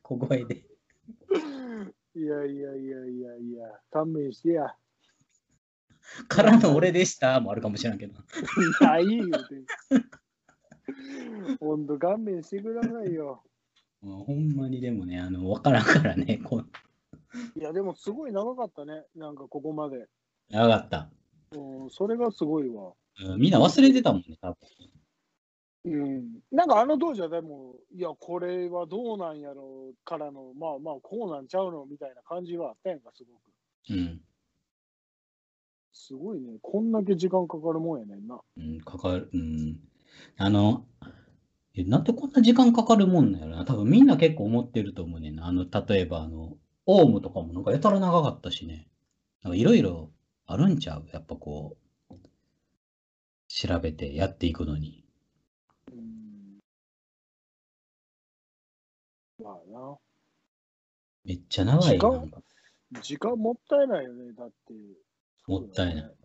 [0.01, 0.65] 小声で。
[2.15, 4.75] いやいやいやいやいや、勘弁してや。
[6.27, 8.13] からの俺でしたもあるかもしれんけど。
[8.81, 9.37] ない言うて。
[11.59, 13.43] ほんと勘弁してくださいよ。
[14.01, 16.39] ほんまにでもね、あの、わからんからね。
[16.43, 16.63] こ
[17.55, 19.03] いや、でもすごい長かったね。
[19.15, 20.07] なんかここまで。
[20.49, 21.09] 長かった。
[21.51, 22.93] うん、それがすごいわ。
[23.25, 24.57] うん、みんな忘れてたもんね、多分。
[25.85, 33.41] うん、なんかあの当時はでも、いや、これはどうなんやろうからの、まあまあ、こうなんちゃうのみたいな感じはあったやんか、すごく。
[33.89, 34.21] うん。
[35.93, 36.57] すごいね。
[36.61, 38.39] こんだけ時間かかるもんやねんな。
[38.57, 39.29] うん、かかる。
[39.33, 39.79] うん。
[40.37, 40.85] あの、
[41.77, 43.65] え、なんでこんな時間かかるもんなんやろな。
[43.65, 45.45] 多分みんな結構思ってると思うねんな。
[45.45, 48.87] あの、例えばあの、オウムとかもなんかやたら長かったしね。
[49.43, 50.11] なんかいろいろ
[50.47, 51.05] あるんちゃう？
[51.13, 51.77] やっぱこ
[52.09, 52.15] う、
[53.47, 55.05] 調べてやっていくのに。
[55.91, 56.59] うん。
[59.39, 59.97] まあな。
[61.25, 62.31] めっちゃ長い時間
[63.01, 64.73] 時間もったいないよね、だって。
[65.45, 66.15] もったいない。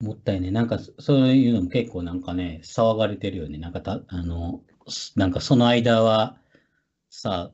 [0.00, 0.50] もったいね。
[0.50, 3.58] なんか、そういうのも結構なんかね、騒がれてるよね。
[3.58, 4.62] なんかた、あの、
[5.16, 6.40] なんかその間は、
[7.10, 7.52] さ、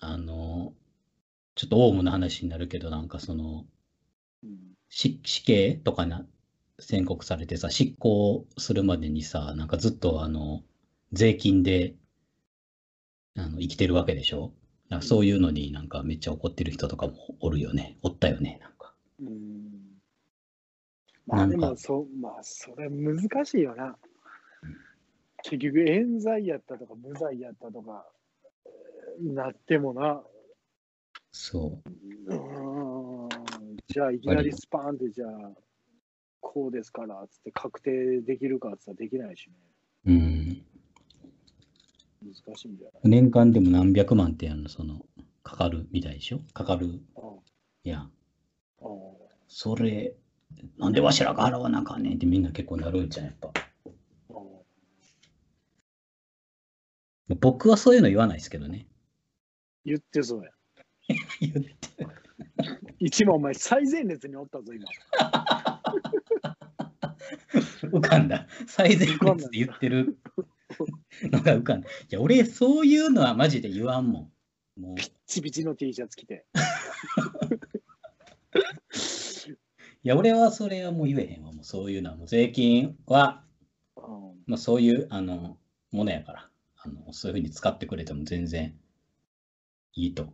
[0.00, 0.74] あの、
[1.56, 3.66] ちょっとオウムの話になるけど、なんかその、
[4.90, 6.26] 死死刑とかな、
[6.78, 10.62] 宣告されてさ、執行するまでにさ、なんかずっとあの、
[11.12, 11.94] 税金で、
[13.36, 14.52] あの、生きてるわけでしょ？
[14.90, 17.96] なんかそういうのになんかめっちゃ怒ってる人とかもおるよね。
[18.02, 18.94] おったよね、なんか。
[19.20, 19.67] うん
[21.28, 23.96] まあでもそ、まあそれ難しいよな。
[25.42, 28.06] 結局冤罪やったとか無罪やったとか
[29.20, 30.22] なってもな。
[31.30, 32.34] そう。
[32.34, 33.28] うん
[33.86, 35.52] じゃあいきなりスパーンってじゃあ
[36.40, 39.54] こうですからつって確定できるかっつったらできないしね。
[40.06, 40.64] うん。
[42.20, 45.06] 難しいんじゃない年間でも何百万ってやるの、その、
[45.42, 46.40] かかるみたいでしょ？
[46.52, 47.00] かかる。
[47.84, 48.08] いや。
[49.46, 50.14] それ、
[50.78, 53.52] なんでわしらが払わなあかんねんってみんな結構なるんじゃん、やっぱ。
[57.40, 58.86] 僕はそういうの言わないですけどね。
[59.84, 60.50] 言ってそうや。
[61.40, 61.70] 言って。
[62.98, 64.86] 一番お前最前列におったぞ、今。
[67.82, 68.46] 浮かんだ。
[68.66, 70.18] 最前列で言ってる
[71.22, 71.88] のが浮かんだ。
[71.88, 74.32] いや、俺、そういうのはマジで言わんも
[74.76, 74.80] ん。
[74.80, 76.46] もうピッチピチの T シャツ着て。
[80.04, 81.52] いや、俺はそれはもう言えへんわ。
[81.52, 83.44] もうそういうのは、もう税金は、
[84.46, 85.58] まあ、そういうあの
[85.90, 88.74] ものやから、あのそういうふうに使ってくれても全然
[89.94, 90.32] いいと。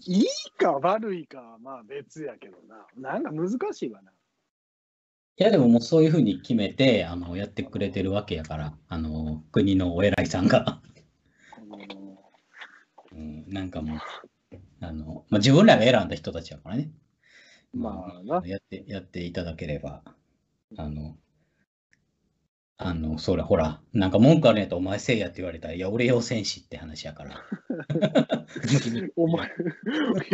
[0.00, 0.26] いい
[0.58, 2.86] か悪いかはまあ別やけどな。
[2.96, 4.10] なんか難しいわな。
[5.38, 10.82] いやでももうそういうふうに決めてあのやってくれてるわけやから、あの国のお偉いさんが
[13.12, 13.98] うん、なんかもう、
[14.80, 16.90] あのまあ、自分らが選んだ人たちやからね。
[17.74, 20.02] まあ、やって、やっていただければ、
[20.76, 21.16] あの、
[22.76, 27.40] あの、それほら、なんか文句あるんやったらお前せいやって言われたら、いや、俺要戦士って話やから。
[29.16, 29.50] お前、い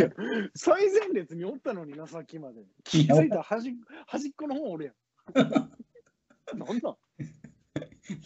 [0.01, 0.09] や、
[0.55, 2.63] 最前列におったのにな、さっきまで。
[2.83, 3.75] 気づいたら端
[4.07, 4.95] 端っこの方おるやん。
[6.57, 6.97] なんだ？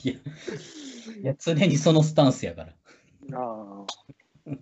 [0.03, 2.73] いや、いや、常にそのスタンスやから。
[3.33, 3.85] あ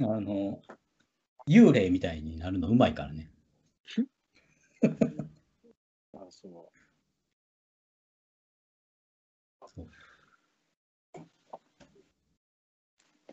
[0.00, 0.62] あの、
[1.46, 3.30] 幽霊みたいになるのうまいからね。
[6.14, 6.72] あ、そう。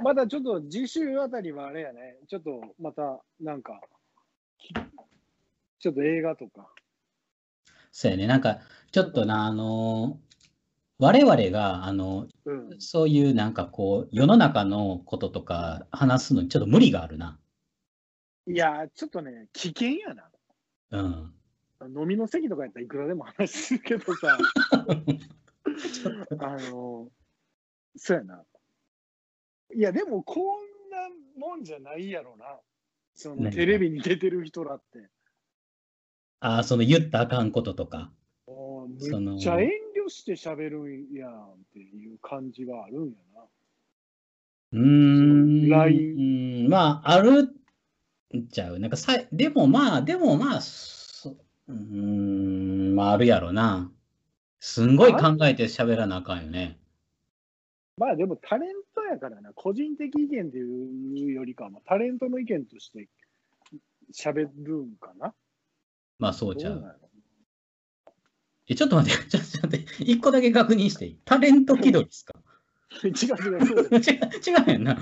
[0.02, 3.82] まだちょっと次週あたりはあれやね、ちょっとまたなんか、
[5.80, 6.74] ちょっと映画とか。
[7.92, 8.60] そうやね、なんか
[8.92, 10.20] ちょっとな、あの
[11.00, 17.40] 我々が、あの、うん、そういうなんかこう、世の中のこととか話すのにちょっと無理があるな。
[18.50, 20.28] いや、ちょっとね、危険やな。
[20.92, 22.02] うん。
[22.02, 24.40] 飲みの席とかやったらいくらでも話するけどさ、
[26.40, 27.08] あの、
[27.96, 28.44] そうやな。
[29.76, 30.44] いや、でもこん
[30.90, 32.60] なもんじゃないやろな。
[33.14, 35.08] そのテレビに出てる人らって。
[36.40, 38.12] ああ、その言ったあかんこととか。
[38.48, 43.44] めっちゃ遠慮して喋るんやんっていう感じがあるんやな。
[44.72, 45.70] うーん。
[45.70, 46.68] LINE。
[46.68, 47.59] まあ、あるん
[48.52, 48.80] ちゃう。
[48.80, 50.62] なんかさ、でもまあ、でもまあ、
[51.68, 53.92] うん、まああるやろな。
[54.60, 56.78] すんごい考えて喋らなあかんよね。
[57.98, 63.08] まあでもタレントやからな、個人的意見っていうよりかは、タレントの意見として
[64.14, 65.34] 喋るんかな。
[66.18, 67.00] まあそうちゃう。
[68.68, 71.20] え、ちょっと待って、 ちょっと待って、一個だけ確認していい？
[71.26, 72.34] タレント気取りですか？
[73.04, 73.60] 違う違う
[73.98, 74.98] 違う、違うやんな。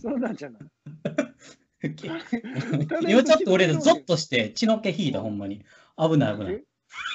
[0.00, 0.62] そうなんじゃない
[1.82, 5.64] 今ちょっと俺、ゾッとして血の気引いた、ほんまに。
[5.96, 6.64] 危ない危ない。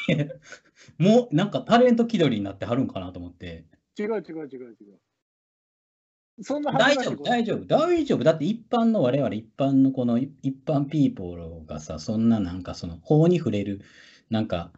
[0.98, 3.66] もう、なんかタレント気取りになってはるんかなと思って。
[3.98, 5.00] 違う違う違う違う。
[6.42, 8.24] そんな大丈夫、大丈夫、大丈夫。
[8.24, 10.32] だって一般の我々、一般のこの一
[10.66, 13.82] 般ピーポーがさ、そんななんかその法に触れる、
[14.30, 14.72] なんか、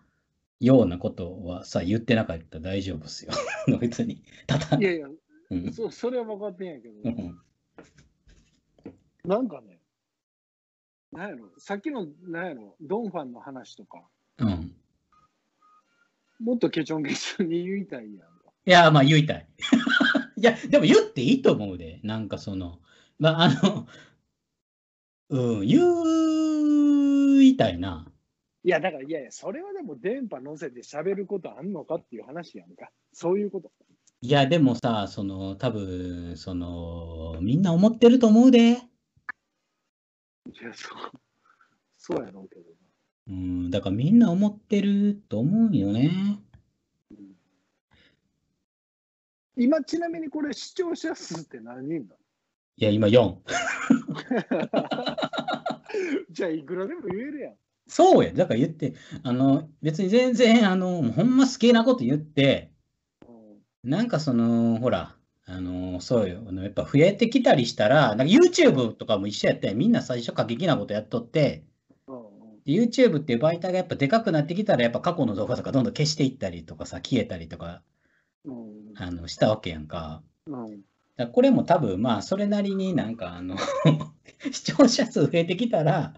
[0.59, 3.31] ようなことはさ、言ってなかったら大丈夫っすよ。
[3.79, 4.23] 別に。
[4.45, 4.77] ただ。
[4.77, 5.07] いやいや、
[5.49, 7.39] うん、そそれは分かってんやけど、うん、
[9.25, 9.76] なんかね、
[11.11, 14.03] なんやろ、さっきの、なんやろ、ドンファンの話とか、
[14.39, 14.75] うん、
[16.39, 18.27] もっとケチョンケチョンに言いたいやん。
[18.67, 19.47] いや、まあ言いたい。
[20.37, 21.99] いや、でも言っていいと思うで。
[22.03, 22.79] なんかその、
[23.17, 23.87] まあ、あの、
[25.29, 28.11] うん、言いたいな。
[28.63, 32.91] いや、だから、いやいや、それはでも電波乗せて喋ることあんのかっていう話やんか。
[33.13, 33.71] そういうこと。
[34.19, 38.81] いや、でもさ、その、多分その、みんな思ってると思うで。
[40.47, 40.97] いや、そう、
[41.97, 42.65] そうやろうけど
[43.29, 46.39] うん、だからみんな思ってると思うよね。
[49.57, 52.15] 今ちなみにこれ視聴者数って何人だ
[52.77, 53.35] いや、今4。
[56.29, 57.55] じゃあいくらでも言えるやん。
[57.87, 58.93] そうや、だから言って、
[59.23, 62.71] あの、別に全然、あの、ほんま好きなこと言って、
[63.83, 65.16] なんかその、ほら、
[65.49, 71.63] あの、そうよ、やっぱ増えてきたりしたら、なんか YouTube とかも一緒やって、みんな最初過激なことやっとって、
[72.65, 77.81] YouTube っていう媒体がやっぱでかくなってきたら、やっぱ過去の動画とかどんどん消していったりとかさ、消えたりとか
[78.95, 80.21] あのしたわけやんか。
[81.15, 83.57] だこれも多分まあそれなりになんかあの
[84.51, 86.13] 視聴者数増えてきたら、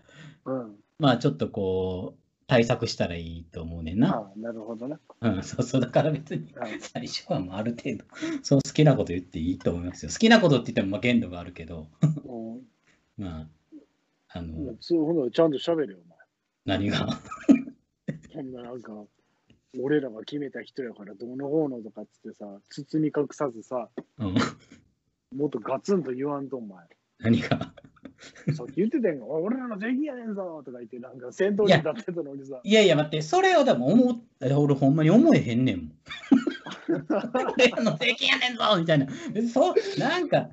[0.46, 2.20] うん、まあちょっとこう
[2.50, 4.32] 対策したらいいと思うねんな。
[4.36, 4.98] あなるほどね。
[5.22, 8.06] うん、そうそう、だから別に最初はもうある程度、
[8.42, 10.12] そう好きなこと言っていいと思いますよ。
[10.12, 11.88] 好きなことって言ってもまあ限度があるけど、
[13.18, 13.48] まあ、
[14.30, 16.18] あの、そうほんちゃんと喋るよ、お前。
[16.66, 17.20] 何が？
[18.34, 18.94] そんななんか、
[19.80, 24.36] 俺らが決めた人やからどうのこうのとかっつってさ、包み隠さずさ、うん、
[25.38, 26.80] もっとガツンと言わんと、お前。
[27.20, 27.74] 何が？
[28.54, 32.60] さっき言ってたやん俺らの税金やねんぞとか言って、なんか先頭に立ってたのにさ。
[32.64, 35.92] いやいや、待って、それをでも思っ俺ほんまに思えへんねんもん。
[37.54, 39.08] 俺らの税金やねんぞみたいな。
[39.52, 40.50] そう、なんか、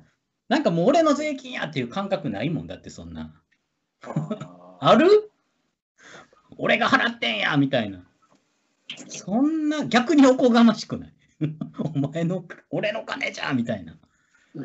[0.49, 3.33] なんかもう俺の税金やっていう感覚ないもんだって、そんな。
[4.79, 5.31] ある？
[6.57, 8.03] 俺が払ってんやみたいな。
[9.09, 11.13] そんな逆におこがましくない
[11.79, 13.97] お前の、俺の金じゃんみたいな。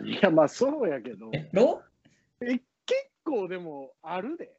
[0.05, 1.31] いや、まあそうやけど。
[1.33, 1.83] え、ろ？
[2.41, 2.63] え、結
[3.25, 4.53] 構でもあるで。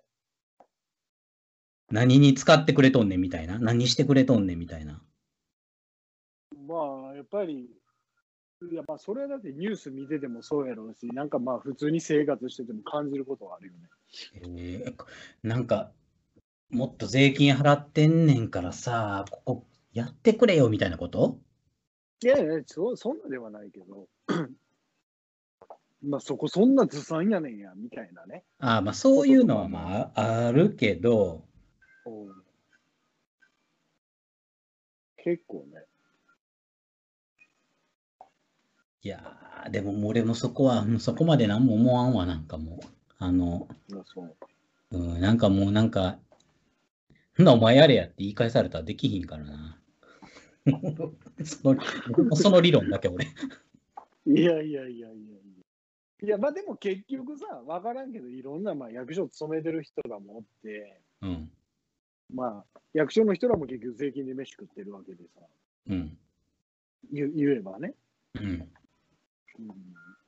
[1.92, 3.60] 何に使ってくれとんねんみたいな？
[3.60, 5.02] 何してくれとんねんみたいな？
[6.68, 7.70] まあ、やっぱり、
[8.72, 13.90] いやまあそれはだってニュース見ててもそうやろうし、なんかまあ普通に生活してても感じることはあるよね。
[14.36, 14.96] えー、
[15.44, 15.92] なんか
[16.70, 21.40] もっと税金払ってんねんからさ、ここやってくれよみたいなこと？
[22.24, 24.08] いやいやそ、そんなではないけど、
[26.04, 28.44] まあそこそんなずさんやねんや、みたいなね。
[28.60, 31.44] ああ、まあそういうのはまああるけど、
[32.06, 32.44] うん
[35.24, 35.86] 結構ね。
[39.04, 42.86] いやー、でも俺もそこは、そこまで何も思わんわ、なんかもう。
[43.20, 43.70] あの、
[44.92, 46.20] ううん、なんかもうなんか、
[47.38, 49.80] ほんなお前やれやって言い返されたらできひんからな。
[51.46, 53.26] そのその理論だけ俺。
[54.26, 55.10] いやいやいやいや
[56.22, 56.38] いや。
[56.38, 61.52] まあでも結局さ、わからんけど、いろんなまあ役所勤めてる人らもおって、うん。
[62.34, 65.42] まあ役所の人らも結局税金で飯食ってるわけでさ、
[65.90, 66.18] うん。
[67.12, 67.94] 言言えばね。
[68.36, 68.44] うん。
[68.44, 68.68] うん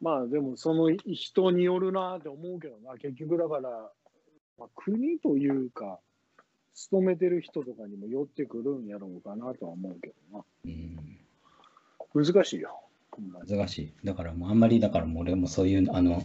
[0.02, 3.92] まあでもその人によるなって思うけどな、結局だから、
[4.60, 6.00] まあ、国というか、
[6.76, 10.96] 勤めてる人とかにも寄ってくるんやろうかなとは思うけどうん、
[12.16, 12.24] な。
[12.34, 12.85] 難しいよ。
[13.48, 13.94] 難しい。
[14.04, 16.24] だからもうあんまり、だからもう俺もそういう、あの、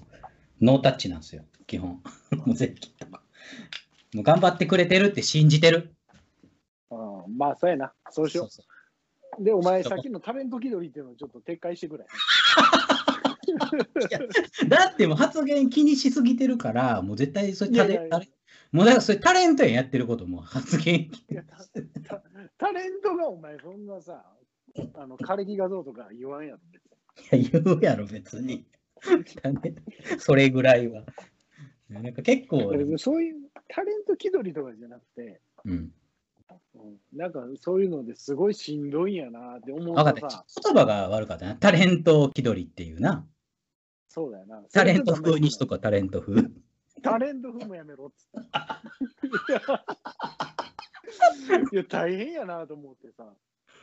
[0.61, 2.03] ノータッチなんですよ、基本。
[2.47, 3.23] もう税金とか。
[4.15, 5.95] もう頑張ってくれてるって信じてる。
[6.91, 6.97] う
[7.29, 7.93] ん、まあそうやな。
[8.11, 9.45] そうしよそうう。
[9.45, 12.07] で、お前さっきのタレント気取りっていうのをちょっと撤回してくれ。
[13.51, 18.29] そうだってもう発言気にしすぎてるから、もう絶対それタレいやいやいやタレ
[18.73, 21.11] もうだからそれタレントやんやってることも発言
[22.59, 24.25] タレントがお前そんなさ、
[24.95, 26.59] あの枯れ木画像とか言わんやろ。
[26.73, 26.85] 別
[27.33, 28.65] にいや言うやろ、別に。
[30.19, 31.05] それぐらいは。
[31.89, 33.35] なんか結構、別にそういう
[33.69, 35.91] タレント気取りとかじゃなくて、うん。
[36.75, 40.21] うん、なんかそういうのですごいしんどいんやなって思う分かった。
[40.21, 41.55] とさ、言葉が悪かったな。
[41.57, 43.27] タレント気取りっていうな。
[44.09, 44.63] そうだよな。
[44.73, 46.43] タレント風にしとこう、タレント風。
[47.03, 48.39] タレント風もやめろっつって。
[51.73, 53.33] いや、大変やなと思ってさ。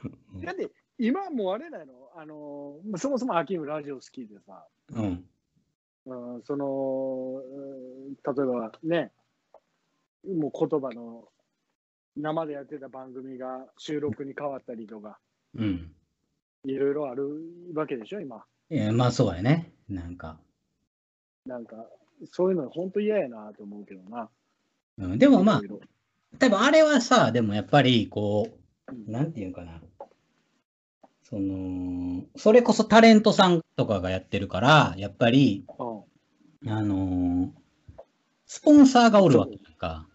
[0.44, 0.70] だって、
[1.00, 1.86] 今もうあれなの、
[2.16, 5.26] あのーそもそも秋ムラジオ好きでさ、うん。
[6.06, 9.12] うん、その、うん例えばね、
[10.28, 11.26] もう言葉の
[12.16, 15.20] 生でやってた番組が収録に変わったりとか、
[15.56, 15.92] うん。
[16.66, 17.28] いろいろある
[17.76, 18.44] わけでしょ、今。
[18.70, 19.72] いや、まあそうやね。
[19.88, 20.40] なんか。
[21.46, 21.86] なんか、
[22.32, 24.30] そういうの本当嫌やなと思うけどな。
[24.98, 25.62] うん、でもまあ
[26.40, 28.48] 多分あれはさ、でもやっぱりこ
[28.88, 29.82] う、なんていうかな。
[31.30, 35.66] その、それこそタレントさんとかがやってるから、やっぱり、
[36.64, 37.50] うんあのー
[38.50, 40.08] スポンサーがおるわけか。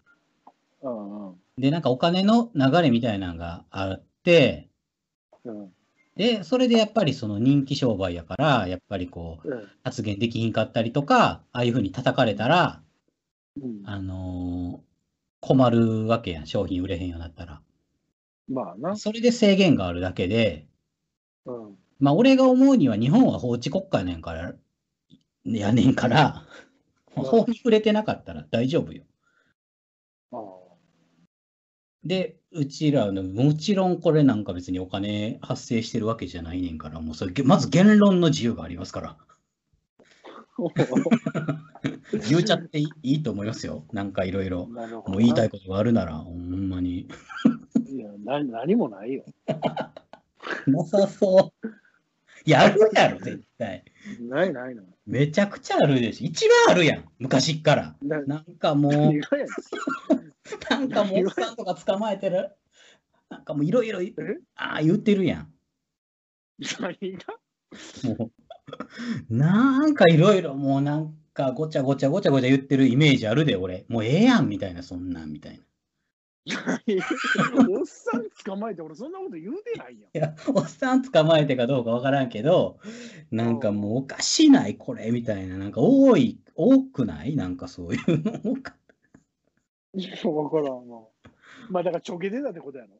[0.81, 4.69] うんうんで、なんかお金の流れみたいなのがあって、
[5.45, 5.71] うん
[6.15, 12.81] で、それでやっぱりその人気商売やから、やっぱりこう、うん発言できひんかったりとか、ああいうふうに叩かれたら、
[13.61, 14.93] うんあのー
[15.41, 17.61] 困るわけやん、商品売れへんようになったら。
[18.47, 18.95] まあな。
[18.95, 20.65] それで制限があるだけで、
[21.45, 24.53] うんまあ俺が思うには日本は法治国家やねんから、
[25.45, 26.63] やねんから、うん
[27.15, 29.03] 法に触れてなかったら大丈夫よ。
[30.31, 30.37] あ
[32.03, 39.17] で、うちらの、もちろんこれなんか別にお金発生してるわけじゃないねんから、もうそれ、まず言論の自由がありますから。
[42.29, 43.85] 言っちゃっていいと思いますよ。
[43.91, 44.67] なんかいろいろ。
[44.67, 47.07] もう言いたいことがあるなら、ほんまに。
[47.89, 49.23] いやな何もないよ。
[50.67, 51.67] なさそう。
[52.45, 53.85] いや、あるやろ、絶対。
[54.19, 54.85] ないないない。
[55.05, 56.27] めちゃくちゃあるでしょ。
[56.27, 57.95] 一番あるやん、昔っから。
[58.01, 59.13] ななんかもう、
[60.69, 62.51] なんかもうおっさんとか捕まえてる。
[63.29, 64.13] なんかもういろいろ、え？
[64.55, 65.53] ああ、言ってるやん。
[68.03, 68.31] も
[69.29, 73.85] う、なんかいろいろ、もうなんかごちゃごちゃごちゃごちゃ言ってるイメージあるで、俺。
[73.87, 75.63] もうええやん、みたいな、そんなん、みたいな。
[77.69, 80.17] おっさん捕まえて俺そんなこと言うてないやん。
[80.17, 82.79] いや、おっさん捕まえてかどうかわからんけど、
[83.31, 85.57] なんかもうおかしない、これ、みたいな。
[85.57, 87.35] なんか多い、多くない？
[87.37, 88.51] なんかそういうの。
[88.53, 88.75] 多か
[89.95, 91.07] いや、わからんわ。
[91.69, 92.99] まあだからちょけ出たってことやろ。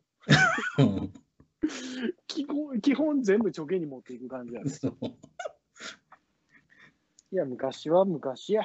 [0.80, 1.12] うん
[2.28, 4.70] 基本基本全部ちょけに持っていく感じやろ。
[4.70, 4.98] そう。
[7.32, 8.64] いや、昔は昔や。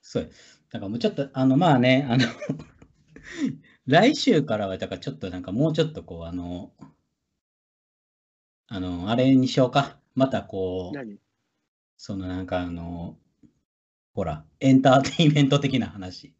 [0.00, 0.28] そうや
[0.72, 2.24] だからもうちょっと、あの、まあね、あの、
[3.88, 6.72] 来週からは、だからちょっとなんかもうちょっとこう、あの、
[8.66, 9.96] あの、あれにしようか。
[10.14, 11.16] またこう、何？
[11.96, 13.16] そのなんかあの、
[14.12, 16.34] ほら、エンターテインメント的な話。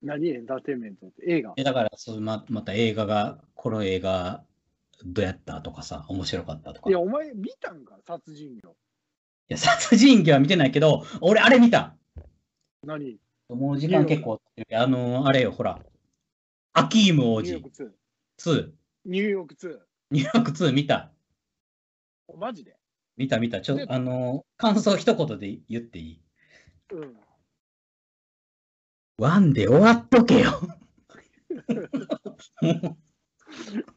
[0.00, 0.28] 何？
[0.28, 1.22] エンターテインメントって？
[1.26, 1.54] 映画？
[1.56, 4.44] えだからそうま、また映画が、この映画、
[5.04, 6.88] どうやったとかさ、面白かったとか。
[6.88, 7.98] いいや、お前見たんか？
[8.06, 8.76] 殺人魚。
[9.48, 11.96] や、殺人鬼は見てないけど、俺、あれ見た。
[12.84, 13.16] 何？
[13.48, 14.40] もう時間結構
[14.72, 15.80] あの、あれよ、ほら、
[16.78, 17.70] アキーム王子ニューヨーク
[18.44, 18.54] 2。
[18.54, 18.70] 2。
[19.06, 19.78] ニューヨーク2。
[20.12, 21.12] ニューヨーク2見た。
[22.36, 22.76] マジで？
[23.16, 23.60] 見た見た。
[23.60, 26.22] ちょで、あの、感想一言で言っていい？
[26.92, 27.16] うん。
[29.18, 30.60] ワンで終わっとけよ。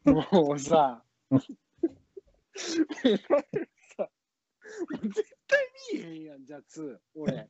[0.05, 3.19] もうさ、 絶
[5.47, 7.47] 対見えへんやん、じゃあ2、俺。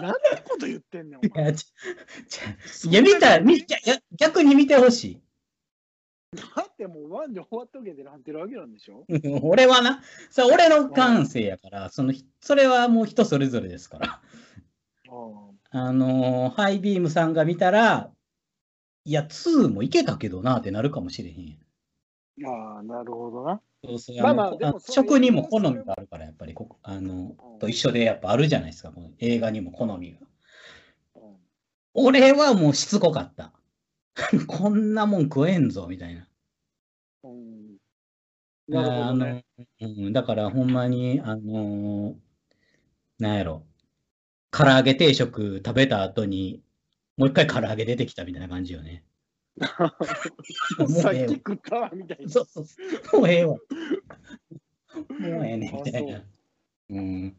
[0.00, 0.14] 何の
[0.44, 1.44] こと言ってんねん、おい前。
[1.46, 1.66] や、ち
[2.28, 5.20] ちいや見た、見いやいや逆に見てほし
[6.34, 9.04] だってもう1で終わっとけってなってるわけなんでしょ？
[9.08, 9.28] い。
[9.42, 14.22] 俺はな、それ俺の感性やから、そのそれはもう人それぞれですから。
[15.74, 18.10] あのーハイビームさんが見たら、
[19.04, 21.58] いや、2もいけたけどなってなるかもしれへん。
[22.44, 23.60] ああ、なるほどな。
[23.84, 30.18] そうそうまあまあのでも食にも好みがあるから、やっぱりここあのうんと一緒でやっぱあるじゃないですか、この映画にも好みが。
[31.16, 31.36] うん
[31.94, 33.52] 俺はもうしつこかった。
[34.46, 36.26] こんなもん食えんぞ、みたいな。
[37.22, 37.76] うん
[38.68, 39.44] なるほどね。
[39.80, 42.16] あのうん、だからほんまに、あのー
[43.18, 43.66] なんやろ、
[44.52, 46.62] 唐揚げ定食食べた後に、
[47.16, 49.04] もう一回唐揚げ出てきたみたいな感じよね。
[50.78, 52.28] もうさっき食ったわみたいな。
[52.30, 53.56] そうそうそう、もうええわ。
[55.18, 56.24] もうええねんみたいあな。
[56.90, 57.36] うん、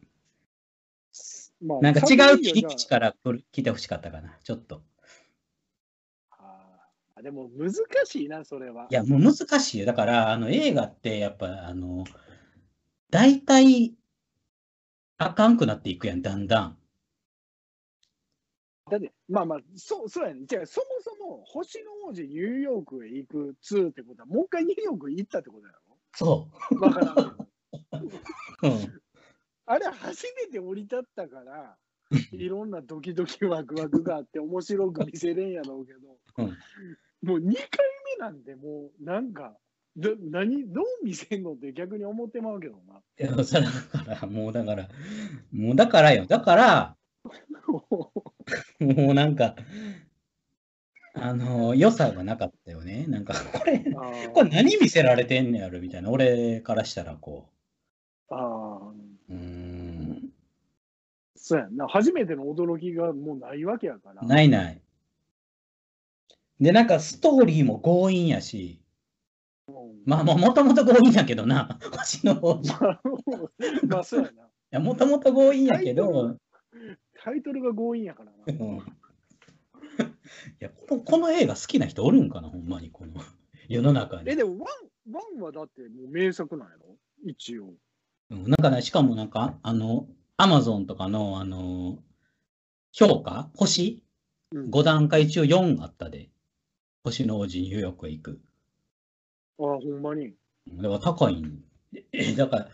[1.61, 3.15] まあなんか違う切り口から
[3.51, 4.83] 来てほしかったかな、ちょっと。
[6.31, 7.73] あーでも難
[8.05, 8.87] しいな、それは。
[8.89, 9.85] いや、もう難しいよ。
[9.85, 12.03] だから、あの映画ってやっぱ、あの、
[13.09, 13.93] 大体、
[15.17, 16.77] あかんくなっていくやん、だんだん。
[18.93, 20.41] だって、まあまあ、そう、そうやね。
[20.45, 25.73] じゃあ、そもそも、星の王子ニューヨークへ行く2ってことは、もう一回ニューヨーク行ったってことや
[26.15, 27.15] そろわからん。
[27.15, 29.01] うん。
[29.65, 31.75] あれ、初めて降り立ったから、
[32.31, 35.99] いろんなドキドキワクワクがあって、面白く見せれんやろうけど、
[36.37, 36.57] うん
[37.23, 37.55] もう2回目
[38.19, 39.55] なんで、もう、なんか、
[39.95, 42.99] ど何どう見せんのって逆に思ってまうけどな。
[43.17, 44.89] いや、それだから、もうだから、
[45.53, 46.25] もうだからよ。
[46.25, 46.97] だから、
[48.79, 49.55] もうなんか、
[51.15, 53.05] あの、良さがなかったよね。
[53.07, 53.79] なんか、これ、
[54.33, 56.09] これ何見せられてんねやろみたいな。
[56.09, 57.49] 俺からしたら、こ
[58.29, 58.93] あー
[59.29, 60.33] う、ん、
[61.35, 61.87] そうやんな。
[61.87, 64.23] 初めての驚きがもうないわけやから。
[64.23, 64.81] ないない。
[66.59, 68.81] で、なんか、ストーリーも強引やし、
[69.67, 72.69] うんまあ、もともと強引やけどな、星の王子。
[72.69, 73.01] い まあ、
[73.87, 74.49] まあそうやな。
[74.71, 76.37] や、もともと強引やけど、
[77.23, 78.37] タイトルが強引やからな。
[78.65, 78.77] うん
[79.97, 83.13] いやこの、この映画好きな人おるんかな、ほんまに、この
[83.69, 84.35] 世の中にえ、。
[84.35, 84.67] でもワ
[85.07, 86.97] ン、ワンはだってもう名作なんやろ？
[87.25, 87.73] 一応。
[88.29, 90.07] うんなんかね、しかもなんか、あの、
[90.37, 92.03] アマゾンとかの、あの、
[92.91, 93.51] 評価？
[93.55, 94.03] 星？
[94.51, 96.29] うん、5段階中4あったで。
[97.03, 98.41] 星の王子ニューヨークへ行く。
[99.59, 100.33] ああ、ほんまに。
[100.67, 101.63] だから高いん
[102.11, 102.69] え、だから、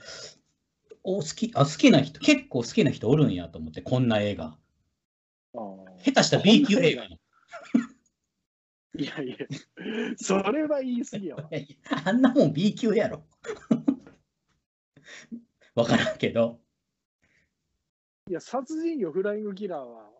[1.10, 4.56] お好きあ好きな人、結構好きな人おるんやと思って、こんな映画。
[5.54, 7.06] 下手したら B 級映画。
[7.06, 7.20] い
[9.06, 9.36] やいや、
[10.18, 11.48] それは言い過ぎやわ。
[11.50, 13.24] いやいやあんなもん B 級やろ。
[15.74, 16.60] わからんけど。
[18.30, 20.12] いや、殺人魚フライングキラーは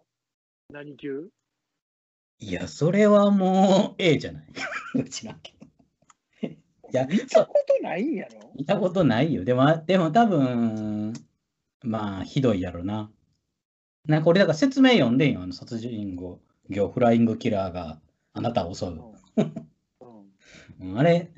[0.72, 1.30] 何級？
[2.40, 4.48] いや、それはもう A じゃない。
[4.96, 5.59] うちらんけど。
[6.92, 8.52] いや、見たことないんやろ？
[8.56, 9.44] 見たことないよ。
[9.44, 11.14] でも、でも多分、
[11.84, 13.12] まあ、ひどいやろな。
[14.08, 15.42] なんかこれだから説明読んでんよ。
[15.42, 18.00] あの殺人魚、魚フライングキラーが
[18.34, 18.90] あなたを襲う。
[18.90, 18.92] う
[19.44, 19.54] ん
[20.82, 21.32] うんあれ、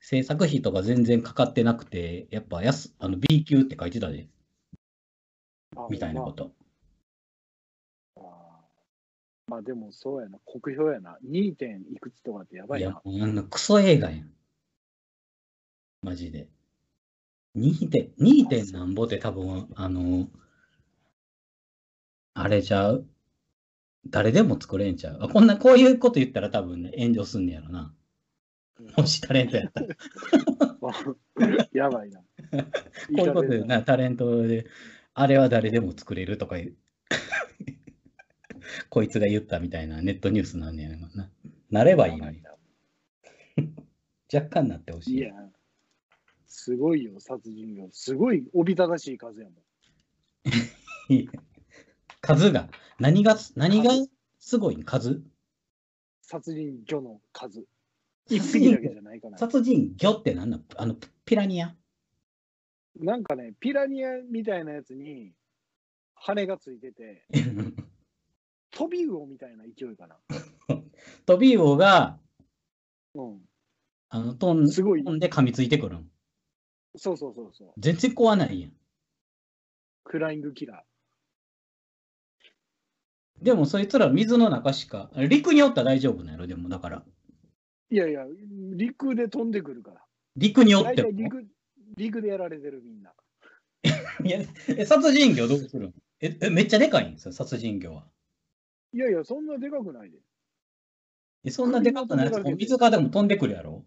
[0.00, 4.28] 制作費とか全然かかってなくて、やっぱ安あの B 級って書いてたで、
[5.76, 6.52] あみたいなこと。
[9.46, 11.18] まあでもそうやな、酷評やな。
[11.24, 11.54] 2.
[11.54, 13.00] 点いくつとかってやばいや、いな。
[13.04, 14.30] もうあのクソ映画やん。
[16.04, 16.48] マジで。
[17.56, 20.28] 2点、2点なんぼって多分、あの、
[22.34, 23.06] あれちゃう？
[24.10, 25.18] 誰でも作れんちゃう？
[25.22, 27.94] あこんな、こういうこと言ったら多分ね、炎上すんねやろな。
[28.96, 29.86] もしタレントやったら。
[31.72, 32.20] やばいな。
[32.20, 32.26] こ
[33.16, 34.66] こういうこと言うな、タレントで、
[35.14, 36.76] あれは誰でも作れるとか言う。
[38.90, 41.30] こいつが言ったみたいなネットニュースなんねやろな。
[41.70, 42.42] なればいいのに。
[44.32, 45.18] 若干なってほしい。
[45.18, 45.32] いや、
[46.56, 47.88] すごいよ、殺人魚。
[47.90, 49.54] すごいおびただしい数やもん。
[52.20, 52.68] 数が、
[53.00, 53.90] 何が、何が
[54.38, 54.76] すごい？
[54.76, 55.20] ん数？
[56.22, 57.66] 殺人魚の数。
[58.28, 59.36] 一匹だけじゃないかな。
[59.36, 61.74] 殺人魚って何なのあの、ピラニア？
[63.00, 65.32] なんかね、ピラニアみたいなやつに
[66.14, 67.26] 羽がついてて、
[68.70, 70.16] 飛び魚みたいな勢いかな。
[71.26, 72.20] トビウオが、
[73.14, 73.40] うん。
[74.08, 76.13] あの、飛んすごい飛んで噛みついてくるん。
[76.96, 77.72] そうそうそうそう。
[77.78, 78.72] 全然怖ないやん。
[80.04, 80.84] クライングキラ
[83.42, 87.04] でもそいつら水の中しか、陸におったら大丈夫なんやろ、でもだから。
[87.90, 87.94] ー。
[87.94, 88.24] いやいや、
[88.76, 90.04] 陸で飛んでくるから。
[90.36, 91.08] 陸におっ大ても？
[91.12, 91.46] 体陸
[91.96, 93.12] 陸でやられてるみんな。
[94.24, 98.06] いやえ殺人魚どうするんええめっちゃでかいんですよ、殺人魚は。
[98.92, 100.18] いやいや、そんなでかくないで。
[101.44, 102.26] えそんなでかくない？
[102.26, 103.84] やつ、水側でも飛んでくるやろ？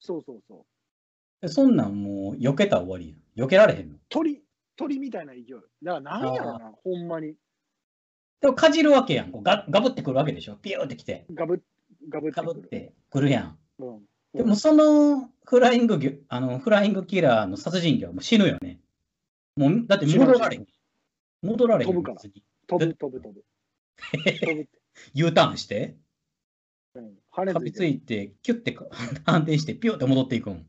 [0.00, 0.75] そうそうそう。
[1.42, 3.46] えそんなんもう避けたら終わりやん。
[3.46, 3.98] 避けられへんの。
[4.08, 4.42] 鳥、
[4.76, 5.44] 鳥みたいな勢い。
[5.52, 7.34] だからなんやろな、ほんまに。
[8.40, 9.30] でもかじるわけやん。
[9.30, 10.56] こうガガブってくるわけでしょ。
[10.56, 11.26] ピューってきて。
[11.32, 11.62] ガブ
[12.08, 12.60] ガブってガくる。
[12.60, 13.58] ブってくるやん。
[13.78, 14.00] うん、
[14.34, 18.80] でもそのフライング魚、あのフライングキラーの殺人魚はもう死ぬよね。
[19.56, 20.66] もうだって戻られへん。
[21.42, 21.92] 戻られへん。
[21.92, 23.20] 飛ぶから飛ぶ飛ぶ飛ぶ。
[23.20, 23.44] 飛ぶ。
[25.14, 25.96] U ターンして、
[26.94, 28.86] うん、羽かみつついていて、キュッてか
[29.24, 30.66] 反転して、ピューって戻っていくん。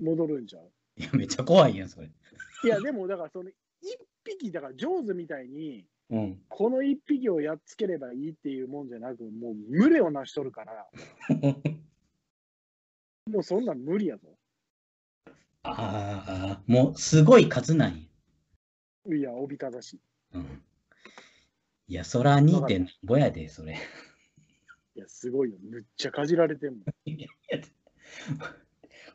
[0.00, 0.70] 戻るんちゃう？
[0.96, 2.10] いや、めっちゃ怖いやん、それ。
[2.64, 3.56] いや、でもだからその一
[4.24, 6.40] 匹、だから上手みたいに、うん。
[6.48, 10.88] この一匹をやっつければいいっていうもんじゃなく、もう群れを成しとるから、
[13.26, 14.38] もうそんなん無理やぞ。
[15.64, 19.16] ああ、もうすごい数なんや。
[19.16, 20.00] いや、おびただしい。
[20.34, 20.62] うん。
[21.88, 23.74] いや、そら2.5やで、それ。
[23.74, 25.58] いや、すごいよ。
[25.60, 26.80] むっちゃかじられてんもん。
[27.04, 27.58] いやいや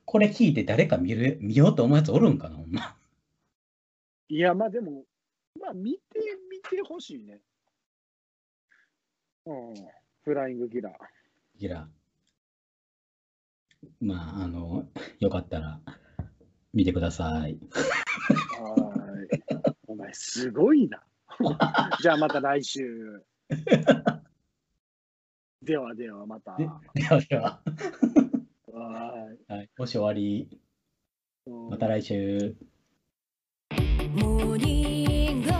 [0.05, 2.95] これ聞いて誰か見る見ようと思うやつおるんかな、ほんま。
[4.29, 5.03] いや、まあでも、
[5.59, 5.99] まあ見て
[6.49, 7.39] みてほしいね。
[9.45, 9.73] うん。
[10.23, 10.93] フライングキラー。
[11.57, 11.87] ギラ。
[13.99, 14.87] まあ、あの、
[15.19, 15.79] よかったら
[16.73, 17.57] 見てください。
[18.59, 19.75] はーい。
[19.87, 21.01] お前、すごいな。
[22.01, 23.23] じゃあまた来週。
[25.61, 26.55] ではではまた。
[26.57, 27.61] でではでは、
[28.73, 30.47] ははい、もし終わり。
[31.69, 32.55] また来週。
[34.15, 35.51] モーニング